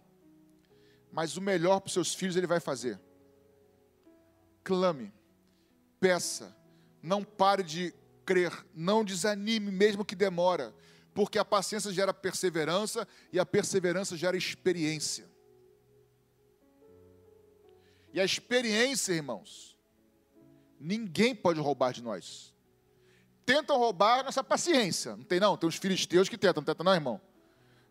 Mas 1.12 1.36
o 1.36 1.40
melhor 1.40 1.80
para 1.80 1.88
os 1.88 1.92
seus 1.92 2.14
filhos 2.14 2.36
ele 2.36 2.46
vai 2.46 2.60
fazer. 2.60 3.00
Clame, 4.62 5.12
peça, 5.98 6.56
não 7.02 7.24
pare 7.24 7.62
de 7.62 7.94
crer, 8.24 8.52
não 8.74 9.04
desanime, 9.04 9.72
mesmo 9.72 10.04
que 10.04 10.14
demora, 10.14 10.74
porque 11.14 11.38
a 11.38 11.44
paciência 11.44 11.92
gera 11.92 12.12
perseverança 12.12 13.08
e 13.32 13.40
a 13.40 13.46
perseverança 13.46 14.16
gera 14.16 14.36
experiência. 14.36 15.28
E 18.12 18.20
a 18.20 18.24
experiência, 18.24 19.12
irmãos, 19.12 19.76
ninguém 20.80 21.34
pode 21.34 21.60
roubar 21.60 21.92
de 21.92 22.02
nós. 22.02 22.54
Tentam 23.44 23.78
roubar 23.78 24.24
nossa 24.24 24.42
paciência. 24.42 25.16
Não 25.16 25.24
tem 25.24 25.40
não? 25.40 25.56
Tem 25.56 25.68
uns 25.68 25.76
filisteus 25.76 26.28
que 26.28 26.36
tentam, 26.36 26.60
não 26.60 26.66
tentam 26.66 26.84
não, 26.84 26.94
irmão? 26.94 27.20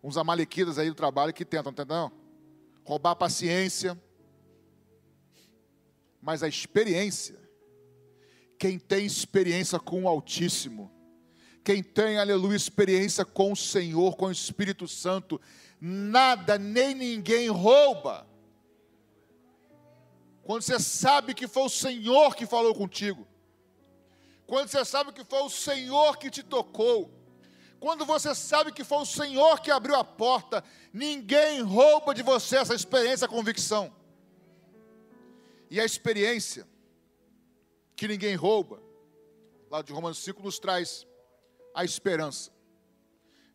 Uns 0.04 0.18
amalequitas 0.18 0.78
aí 0.78 0.90
do 0.90 0.96
trabalho 0.96 1.34
que 1.34 1.46
tentam, 1.46 1.72
não 1.72 1.76
tentam 1.76 1.98
não? 1.98 2.12
Roubar 2.84 3.12
a 3.12 3.16
paciência. 3.16 4.00
Mas 6.22 6.44
a 6.44 6.48
experiência, 6.48 7.40
quem 8.60 8.78
tem 8.78 9.06
experiência 9.06 9.80
com 9.80 10.04
o 10.04 10.08
Altíssimo, 10.08 10.92
quem 11.64 11.82
tem, 11.82 12.18
aleluia, 12.18 12.56
experiência 12.56 13.24
com 13.24 13.52
o 13.52 13.56
Senhor, 13.56 14.16
com 14.16 14.26
o 14.26 14.32
Espírito 14.32 14.88
Santo, 14.88 15.40
nada 15.80 16.58
nem 16.58 16.94
ninguém 16.94 17.50
rouba 17.50 18.27
quando 20.48 20.62
você 20.62 20.80
sabe 20.80 21.34
que 21.34 21.46
foi 21.46 21.64
o 21.64 21.70
Senhor 21.70 22.34
que 22.34 22.46
falou 22.46 22.74
contigo. 22.74 23.28
Quando 24.46 24.70
você 24.70 24.86
sabe 24.86 25.12
que 25.12 25.26
foi 25.26 25.42
o 25.42 25.50
Senhor 25.50 26.18
que 26.18 26.30
te 26.30 26.42
tocou. 26.42 27.12
Quando 27.82 28.06
você 28.06 28.34
sabe 28.34 28.72
que 28.72 28.86
foi 28.86 29.00
o 29.00 29.06
Senhor 29.06 29.60
que 29.60 29.70
abriu 29.70 29.96
a 29.96 30.06
porta, 30.06 30.64
ninguém 30.94 31.62
rouba 31.62 32.14
de 32.14 32.24
você 32.24 32.56
essa 32.56 32.74
experiência, 32.74 33.26
a 33.26 33.30
convicção. 33.30 33.94
E 35.70 35.82
a 35.82 35.84
experiência 35.84 36.66
que 37.94 38.08
ninguém 38.08 38.34
rouba, 38.36 38.82
lá 39.70 39.82
de 39.82 39.92
Romanos 39.92 40.20
5 40.20 40.42
nos 40.42 40.60
traz 40.60 41.06
a 41.76 41.84
esperança 41.84 42.54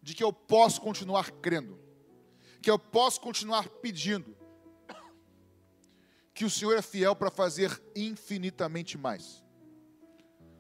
de 0.03 0.15
que 0.15 0.23
eu 0.23 0.31
posso 0.31 0.79
continuar 0.79 1.31
crendo, 1.31 1.81
que 2.61 2.71
eu 2.71 2.79
posso 2.79 3.19
continuar 3.19 3.67
pedindo, 3.67 4.42
que 6.43 6.47
o 6.47 6.51
Senhor 6.51 6.77
é 6.77 6.83
fiel 6.83 7.15
para 7.15 7.31
fazer 7.31 7.81
infinitamente 7.95 8.99
mais 8.99 9.45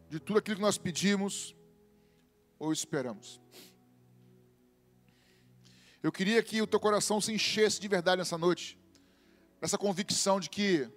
de 0.08 0.20
tudo 0.20 0.38
aquilo 0.38 0.54
que 0.54 0.62
nós 0.62 0.78
pedimos 0.78 1.56
ou 2.56 2.72
esperamos. 2.72 3.40
Eu 6.00 6.12
queria 6.12 6.40
que 6.40 6.62
o 6.62 6.68
teu 6.68 6.78
coração 6.78 7.20
se 7.20 7.32
enchesse 7.32 7.80
de 7.80 7.88
verdade 7.88 8.18
nessa 8.18 8.38
noite, 8.38 8.78
nessa 9.60 9.76
convicção 9.76 10.38
de 10.38 10.48
que, 10.48 10.88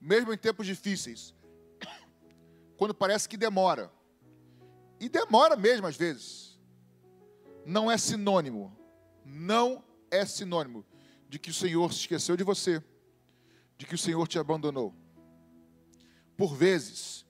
mesmo 0.00 0.32
em 0.32 0.38
tempos 0.38 0.66
difíceis, 0.66 1.34
quando 2.78 2.94
parece 2.94 3.28
que 3.28 3.36
demora, 3.36 3.92
e 4.98 5.06
demora 5.06 5.54
mesmo 5.54 5.86
às 5.86 5.98
vezes, 5.98 6.58
não 7.66 7.90
é 7.90 7.98
sinônimo, 7.98 8.74
não 9.22 9.84
é 10.10 10.24
sinônimo 10.24 10.82
de 11.28 11.38
que 11.38 11.50
o 11.50 11.54
Senhor 11.54 11.92
se 11.92 12.00
esqueceu 12.00 12.38
de 12.38 12.42
você 12.42 12.82
de 13.80 13.86
que 13.86 13.94
o 13.94 13.98
Senhor 13.98 14.28
te 14.28 14.38
abandonou. 14.38 14.94
Por 16.36 16.54
vezes, 16.54 17.24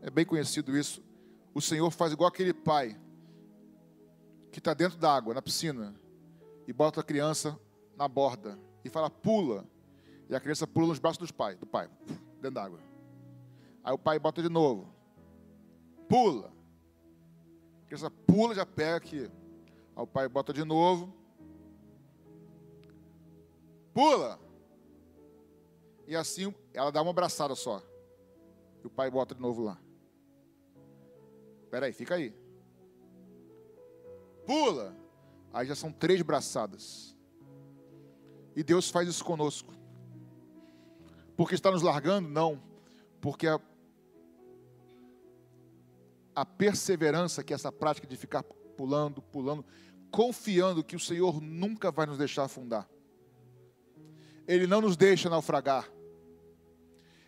é 0.00 0.08
bem 0.08 0.24
conhecido 0.24 0.74
isso, 0.74 1.04
o 1.52 1.60
Senhor 1.60 1.90
faz 1.90 2.14
igual 2.14 2.28
aquele 2.28 2.54
pai 2.54 2.98
que 4.50 4.58
está 4.58 4.72
dentro 4.72 4.96
da 4.96 5.14
água, 5.14 5.34
na 5.34 5.42
piscina, 5.42 5.94
e 6.66 6.72
bota 6.72 7.02
a 7.02 7.04
criança 7.04 7.60
na 7.94 8.08
borda 8.08 8.58
e 8.82 8.88
fala, 8.88 9.10
pula. 9.10 9.68
E 10.30 10.34
a 10.34 10.40
criança 10.40 10.66
pula 10.66 10.86
nos 10.86 10.98
braços 10.98 11.18
do 11.18 11.34
pai, 11.34 11.56
do 11.56 11.66
pai, 11.66 11.90
dentro 12.36 12.52
da 12.52 12.64
água. 12.64 12.80
Aí 13.84 13.92
o 13.92 13.98
pai 13.98 14.18
bota 14.18 14.40
de 14.40 14.48
novo. 14.48 14.94
Pula. 16.08 16.50
A 17.82 17.84
criança 17.84 18.10
pula, 18.10 18.54
já 18.54 18.64
pega 18.64 18.96
aqui. 18.96 19.30
Aí 19.94 20.02
o 20.02 20.06
pai 20.06 20.26
bota 20.26 20.54
de 20.54 20.64
novo. 20.64 21.14
Pula. 23.92 24.40
E 26.06 26.16
assim 26.16 26.54
ela 26.72 26.90
dá 26.90 27.00
uma 27.02 27.10
abraçada 27.10 27.54
só. 27.54 27.82
E 28.82 28.86
o 28.86 28.90
pai 28.90 29.10
bota 29.10 29.34
de 29.34 29.40
novo 29.40 29.62
lá. 29.62 29.78
Espera 31.64 31.86
aí, 31.86 31.92
fica 31.92 32.14
aí. 32.14 32.34
Pula. 34.44 34.96
Aí 35.52 35.66
já 35.66 35.74
são 35.74 35.92
três 35.92 36.20
braçadas. 36.22 37.16
E 38.54 38.62
Deus 38.62 38.90
faz 38.90 39.08
isso 39.08 39.24
conosco. 39.24 39.72
Porque 41.36 41.54
está 41.54 41.70
nos 41.70 41.82
largando? 41.82 42.28
Não. 42.28 42.62
Porque 43.20 43.46
a, 43.46 43.60
a 46.34 46.44
perseverança, 46.44 47.42
que 47.42 47.52
é 47.52 47.56
essa 47.56 47.72
prática 47.72 48.06
de 48.06 48.16
ficar 48.16 48.42
pulando, 48.42 49.22
pulando, 49.22 49.64
confiando 50.10 50.84
que 50.84 50.96
o 50.96 51.00
Senhor 51.00 51.40
nunca 51.40 51.90
vai 51.90 52.06
nos 52.06 52.18
deixar 52.18 52.44
afundar. 52.44 52.88
Ele 54.52 54.66
não 54.66 54.82
nos 54.82 54.98
deixa 54.98 55.30
naufragar. 55.30 55.90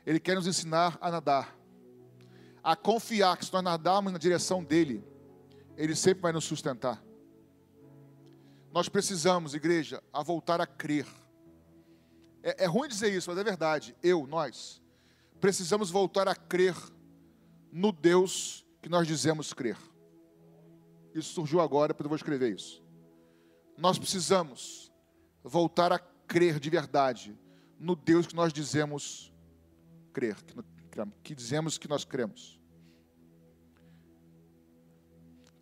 Ele 0.05 0.21
quer 0.21 0.35
nos 0.35 0.47
ensinar 0.47 0.99
a 1.01 1.11
nadar. 1.11 1.57
A 2.63 2.77
confiar 2.77 3.39
que 3.39 3.47
se 3.47 3.53
nós 3.53 3.63
nadarmos 3.63 4.13
na 4.13 4.19
direção 4.19 4.63
dele, 4.63 5.03
ele 5.75 5.97
sempre 5.97 6.21
vai 6.21 6.33
nos 6.33 6.45
sustentar. 6.45 7.03
Nós 8.71 8.91
precisamos, 8.91 9.55
igreja, 9.55 10.03
a 10.13 10.23
voltar 10.23 10.61
a 10.61 10.67
crer. 10.67 11.07
É, 12.43 12.65
é 12.65 12.67
ruim 12.67 12.89
dizer 12.89 13.11
isso, 13.11 13.31
mas 13.31 13.39
é 13.39 13.45
verdade. 13.45 13.97
Eu, 14.03 14.27
nós, 14.27 14.83
precisamos 15.41 15.91
voltar 15.91 16.29
a 16.29 16.35
crer 16.35 16.77
no 17.73 17.91
Deus 17.91 18.67
que 18.83 18.89
nós 18.91 19.07
dizemos 19.07 19.55
crer. 19.55 19.79
Isso 21.15 21.33
surgiu 21.33 21.61
agora, 21.61 21.95
depois 21.95 22.05
eu 22.05 22.11
vou 22.11 22.17
escrever 22.17 22.55
isso. 22.55 22.85
Nós 23.79 23.99
precisamos 23.99 24.93
voltar 25.43 25.91
a 25.91 25.99
crer 26.27 26.59
de 26.59 26.71
verdade 26.71 27.39
no 27.79 27.95
Deus 27.95 28.27
que 28.27 28.35
nós 28.35 28.53
dizemos 28.53 29.33
crer, 30.13 30.37
que, 31.23 31.35
dizemos 31.35 31.77
que 31.77 31.89
nós 31.89 32.05
cremos. 32.05 32.61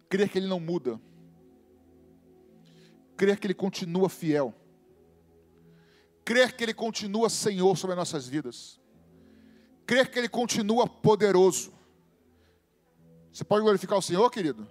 Crer 0.09 0.29
que 0.29 0.38
Ele 0.38 0.46
não 0.46 0.61
muda. 0.61 1.01
Crer 3.16 3.38
que 3.38 3.46
Ele 3.46 3.55
continua 3.55 4.09
fiel. 4.09 4.55
Crer 6.25 6.55
que 6.55 6.62
Ele 6.62 6.75
continua 6.75 7.31
Senhor 7.31 7.77
sobre 7.77 7.94
as 7.94 7.98
nossas 7.98 8.29
vidas. 8.29 8.81
Crer 9.87 10.11
que 10.11 10.18
Ele 10.18 10.29
continua 10.29 10.87
poderoso. 10.87 11.72
Você 13.33 13.42
pode 13.42 13.62
glorificar 13.62 13.98
o 13.98 14.03
Senhor, 14.03 14.31
querido? 14.31 14.68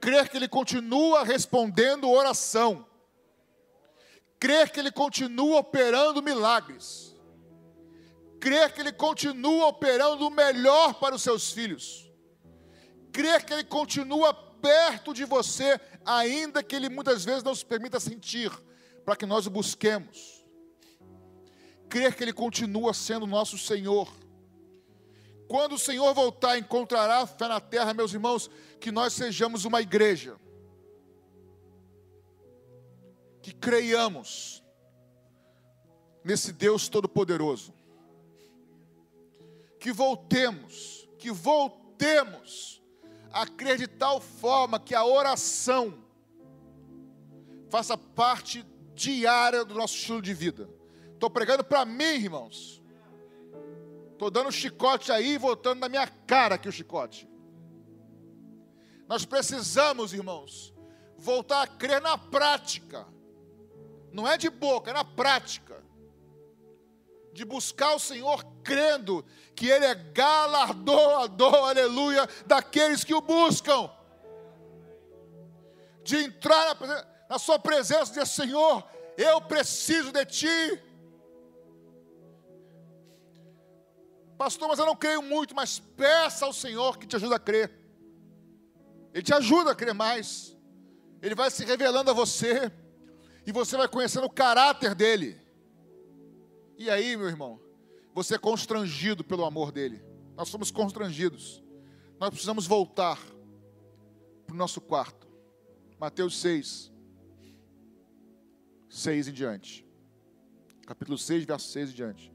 Crer 0.00 0.28
que 0.28 0.36
Ele 0.36 0.48
continua 0.48 1.22
respondendo 1.24 2.10
oração. 2.10 2.84
Crer 4.38 4.70
que 4.70 4.78
Ele 4.78 4.90
continua 4.90 5.60
operando 5.60 6.22
milagres. 6.22 7.14
Crer 8.38 8.72
que 8.72 8.80
Ele 8.80 8.92
continua 8.92 9.66
operando 9.66 10.26
o 10.26 10.30
melhor 10.30 10.94
para 10.94 11.14
os 11.14 11.22
seus 11.22 11.50
filhos. 11.50 12.10
Crer 13.12 13.44
que 13.44 13.52
Ele 13.52 13.64
continua 13.64 14.34
perto 14.34 15.14
de 15.14 15.24
você, 15.24 15.80
ainda 16.04 16.62
que 16.62 16.76
Ele 16.76 16.88
muitas 16.88 17.24
vezes 17.24 17.42
não 17.42 17.54
se 17.54 17.64
permita 17.64 17.98
sentir, 17.98 18.50
para 19.04 19.16
que 19.16 19.24
nós 19.24 19.46
o 19.46 19.50
busquemos. 19.50 20.44
Crer 21.88 22.14
que 22.14 22.22
Ele 22.22 22.32
continua 22.32 22.92
sendo 22.92 23.26
nosso 23.26 23.56
Senhor. 23.56 24.12
Quando 25.48 25.76
o 25.76 25.78
Senhor 25.78 26.12
voltar, 26.12 26.58
encontrará 26.58 27.26
fé 27.26 27.48
na 27.48 27.60
terra, 27.60 27.94
meus 27.94 28.12
irmãos, 28.12 28.50
que 28.80 28.92
nós 28.92 29.12
sejamos 29.12 29.64
uma 29.64 29.80
igreja 29.80 30.36
que 33.46 33.54
creiamos 33.54 34.60
nesse 36.24 36.52
Deus 36.52 36.88
Todo-Poderoso, 36.88 37.72
que 39.78 39.92
voltemos, 39.92 41.08
que 41.16 41.30
voltemos 41.30 42.82
a 43.30 43.46
crer 43.46 43.78
de 43.78 43.86
tal 43.86 44.20
forma 44.20 44.80
que 44.80 44.96
a 44.96 45.04
oração 45.04 45.96
faça 47.70 47.96
parte 47.96 48.66
diária 48.96 49.64
do 49.64 49.74
nosso 49.76 49.94
estilo 49.94 50.20
de 50.20 50.34
vida. 50.34 50.68
Estou 51.14 51.30
pregando 51.30 51.62
para 51.62 51.84
mim, 51.84 52.02
irmãos. 52.02 52.82
Estou 54.10 54.28
dando 54.28 54.50
chicote 54.50 55.12
aí 55.12 55.34
e 55.34 55.38
voltando 55.38 55.78
na 55.78 55.88
minha 55.88 56.08
cara 56.08 56.56
aqui 56.56 56.68
o 56.68 56.72
chicote. 56.72 57.28
Nós 59.06 59.24
precisamos, 59.24 60.12
irmãos, 60.12 60.74
voltar 61.16 61.62
a 61.62 61.66
crer 61.68 62.02
na 62.02 62.18
prática 62.18 63.06
não 64.16 64.26
é 64.26 64.38
de 64.38 64.48
boca, 64.48 64.90
é 64.90 64.94
na 64.94 65.04
prática. 65.04 65.76
De 67.34 67.44
buscar 67.44 67.94
o 67.94 67.98
Senhor 67.98 68.42
crendo 68.64 69.22
que 69.54 69.68
Ele 69.68 69.84
é 69.84 69.94
galardoador, 69.94 71.68
aleluia, 71.68 72.26
daqueles 72.46 73.04
que 73.04 73.12
o 73.12 73.20
buscam. 73.20 73.90
De 76.02 76.16
entrar 76.16 76.78
na, 77.28 77.38
Sua 77.38 77.58
presença 77.58 78.04
e 78.04 78.14
dizer: 78.14 78.26
Senhor, 78.26 78.82
eu 79.18 79.38
preciso 79.42 80.10
de 80.10 80.24
Ti. 80.24 80.82
Pastor, 84.38 84.66
mas 84.68 84.78
eu 84.78 84.86
não 84.86 84.96
creio 84.96 85.20
muito, 85.20 85.54
mas 85.54 85.78
peça 85.78 86.46
ao 86.46 86.54
Senhor 86.54 86.96
que 86.96 87.06
te 87.06 87.16
ajude 87.16 87.34
a 87.34 87.38
crer. 87.38 87.70
Ele 89.12 89.22
te 89.22 89.34
ajuda 89.34 89.72
a 89.72 89.74
crer 89.74 89.92
mais. 89.92 90.56
Ele 91.20 91.34
vai 91.34 91.50
se 91.50 91.66
revelando 91.66 92.10
a 92.10 92.14
você 92.14 92.72
e 93.46 93.52
você 93.52 93.76
vai 93.76 93.88
conhecendo 93.88 94.26
o 94.26 94.30
caráter 94.30 94.94
dele. 94.94 95.40
E 96.76 96.90
aí, 96.90 97.16
meu 97.16 97.28
irmão, 97.28 97.60
você 98.12 98.34
é 98.34 98.38
constrangido 98.38 99.22
pelo 99.22 99.44
amor 99.44 99.70
dele. 99.70 100.02
Nós 100.34 100.48
somos 100.48 100.72
constrangidos. 100.72 101.62
Nós 102.18 102.30
precisamos 102.30 102.66
voltar 102.66 103.18
para 104.44 104.54
o 104.54 104.56
nosso 104.56 104.80
quarto. 104.80 105.28
Mateus 105.98 106.36
6, 106.40 106.92
6 108.88 109.28
em 109.28 109.32
diante. 109.32 109.86
Capítulo 110.84 111.16
6, 111.16 111.44
verso 111.44 111.68
6 111.68 111.90
em 111.90 111.94
diante. 111.94 112.34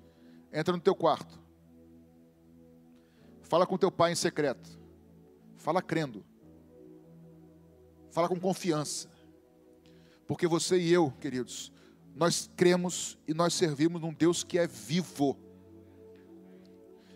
Entra 0.51 0.73
no 0.73 0.81
teu 0.81 0.95
quarto. 0.95 1.39
Fala 3.43 3.67
com 3.67 3.77
teu 3.77 3.91
pai 3.91 4.13
em 4.13 4.15
secreto. 4.15 4.79
Fala 5.57 5.81
crendo. 5.81 6.25
Fala 8.11 8.29
com 8.29 8.39
confiança. 8.39 9.10
Porque 10.31 10.47
você 10.47 10.79
e 10.79 10.93
eu, 10.93 11.11
queridos, 11.19 11.73
nós 12.15 12.49
cremos 12.55 13.17
e 13.27 13.33
nós 13.33 13.53
servimos 13.53 14.01
num 14.01 14.13
Deus 14.13 14.45
que 14.45 14.57
é 14.57 14.65
vivo, 14.65 15.37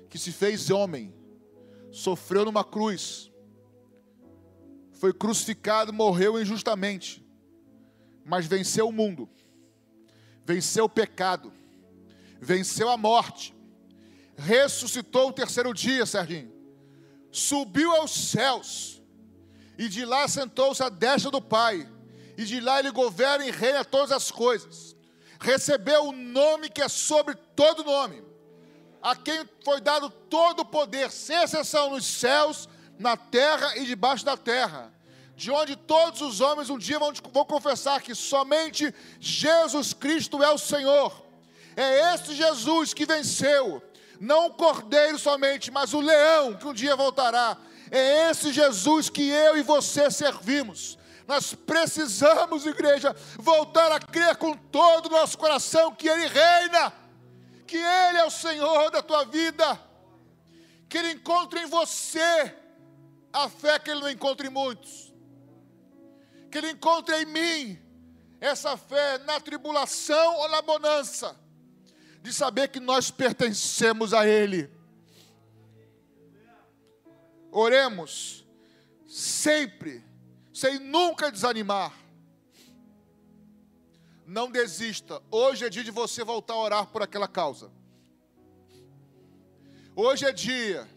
que 0.10 0.20
se 0.20 0.34
fez 0.34 0.70
homem, 0.70 1.16
sofreu 1.94 2.44
numa 2.44 2.62
cruz, 2.62 3.32
foi 4.92 5.14
crucificado, 5.14 5.94
morreu 5.94 6.42
injustamente, 6.42 7.26
mas 8.26 8.48
venceu 8.48 8.90
o 8.90 8.92
mundo, 8.92 9.30
venceu 10.44 10.84
o 10.84 10.90
pecado, 10.90 11.54
venceu 12.42 12.90
a 12.90 12.98
morte, 12.98 13.56
ressuscitou 14.36 15.30
o 15.30 15.34
terceiro 15.34 15.74
dia, 15.74 16.06
Serginho, 16.06 16.52
subiu 17.32 17.94
aos 17.96 18.12
céus, 18.12 19.02
e 19.78 19.88
de 19.88 20.04
lá 20.04 20.28
sentou-se 20.28 20.84
à 20.84 20.90
destra 20.90 21.32
do 21.32 21.42
Pai 21.42 21.95
e 22.38 22.44
de 22.44 22.60
lá 22.60 22.80
ele 22.80 22.92
governa 22.92 23.46
e 23.46 23.52
reina 23.52 23.84
todas 23.84 24.12
as 24.12 24.32
coisas. 24.32 24.96
Recebeu 25.40 26.06
o 26.06 26.12
nome 26.12 26.70
que 26.70 26.82
é 26.82 26.88
sobre 26.88 27.36
todo 27.56 27.84
nome, 27.84 28.24
a 29.02 29.16
quem 29.16 29.48
foi 29.64 29.80
dado 29.82 30.10
todo 30.10 30.62
o 30.62 30.66
poder, 30.66 31.12
sem 31.12 31.42
exceção, 31.42 31.92
nos 31.92 32.06
céus, 32.06 32.68
na 32.98 33.16
terra 33.18 33.78
e 33.78 33.86
debaixo 33.86 34.26
da 34.26 34.38
terra, 34.38 34.92
de 35.36 35.52
onde 35.52 35.76
todos 35.76 36.22
os 36.22 36.40
homens 36.40 36.70
um 36.70 36.78
dia 36.78 36.98
vão, 36.98 37.14
vão 37.32 37.46
confessar 37.46 38.02
que 38.02 38.16
somente 38.16 38.94
Jesus 39.20 39.94
Cristo 39.94 40.42
é 40.42 40.50
o 40.50 40.58
Senhor. 40.58 41.24
É 41.76 42.14
esse 42.14 42.34
Jesus 42.34 42.94
que 42.94 43.06
venceu, 43.06 43.84
não 44.20 44.48
o 44.48 44.54
cordeiro 44.54 45.20
somente, 45.20 45.70
mas 45.70 45.94
o 45.94 46.00
leão 46.00 46.54
que 46.54 46.66
um 46.66 46.74
dia 46.74 46.96
voltará. 46.96 47.58
É 47.92 48.30
esse 48.30 48.52
Jesus 48.52 49.10
que 49.10 49.28
eu 49.30 49.58
e 49.58 49.62
você 49.62 50.10
servimos. 50.10 50.98
Nós 51.28 51.56
precisamos, 51.56 52.66
igreja, 52.66 53.16
voltar 53.38 53.92
a 53.92 54.00
crer 54.00 54.36
com 54.38 54.56
todo 54.56 55.08
o 55.08 55.12
nosso 55.12 55.38
coração 55.38 55.94
que 55.94 56.08
Ele 56.08 56.28
reina, 56.28 56.94
que 57.66 57.78
Ele 57.78 58.18
é 58.20 58.26
o 58.26 58.30
Senhor 58.30 58.92
da 58.92 59.02
tua 59.02 59.26
vida, 59.26 59.80
que 60.88 60.98
Ele 60.98 61.14
encontre 61.14 61.62
em 61.62 61.66
você 61.66 62.56
a 63.34 63.50
fé 63.50 63.80
que 63.80 63.90
Ele 63.90 64.02
não 64.02 64.10
encontra 64.10 64.46
em 64.46 64.52
muitos, 64.52 65.12
que 66.52 66.60
Ele 66.60 66.72
encontre 66.72 67.16
em 67.24 67.26
mim 67.26 67.80
essa 68.40 68.78
fé 68.78 69.18
na 69.20 69.40
tribulação 69.40 70.36
ou 70.38 70.50
na 70.50 70.62
bonança, 70.62 71.36
de 72.22 72.32
saber 72.32 72.68
que 72.68 72.80
nós 72.80 73.10
pertencemos 73.10 74.14
a 74.14 74.28
Ele. 74.28 74.72
Oremos 77.52 78.46
sempre 79.08 80.05
sem 80.56 80.80
nunca 80.80 81.30
desanimar. 81.30 81.94
Não 84.26 84.50
desista. 84.50 85.22
Hoje 85.30 85.66
é 85.66 85.70
dia 85.70 85.84
de 85.84 85.92
você 85.92 86.24
voltar 86.24 86.54
a 86.54 86.60
orar 86.60 86.88
por 86.88 87.04
aquela 87.04 87.28
causa. 87.28 87.70
Hoje 89.94 90.26
é 90.26 90.32
dia 90.32 90.90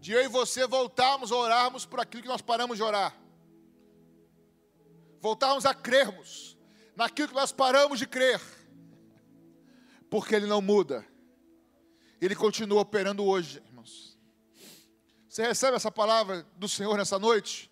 de 0.00 0.12
eu 0.12 0.24
e 0.24 0.28
você 0.28 0.66
voltarmos 0.66 1.30
a 1.30 1.36
orarmos 1.36 1.84
por 1.84 2.00
aquilo 2.00 2.22
que 2.22 2.28
nós 2.28 2.40
paramos 2.40 2.78
de 2.78 2.82
orar. 2.82 3.14
Voltarmos 5.20 5.66
a 5.66 5.74
crermos 5.74 6.56
naquilo 6.96 7.28
que 7.28 7.34
nós 7.34 7.52
paramos 7.52 7.98
de 7.98 8.06
crer. 8.06 8.40
Porque 10.08 10.34
Ele 10.34 10.46
não 10.46 10.62
muda. 10.62 11.06
Ele 12.22 12.34
continua 12.34 12.80
operando 12.80 13.22
hoje, 13.22 13.62
irmãos. 13.66 14.18
Você 15.28 15.46
recebe 15.46 15.76
essa 15.76 15.90
palavra 15.90 16.46
do 16.56 16.66
Senhor 16.66 16.96
nessa 16.96 17.18
noite? 17.18 17.70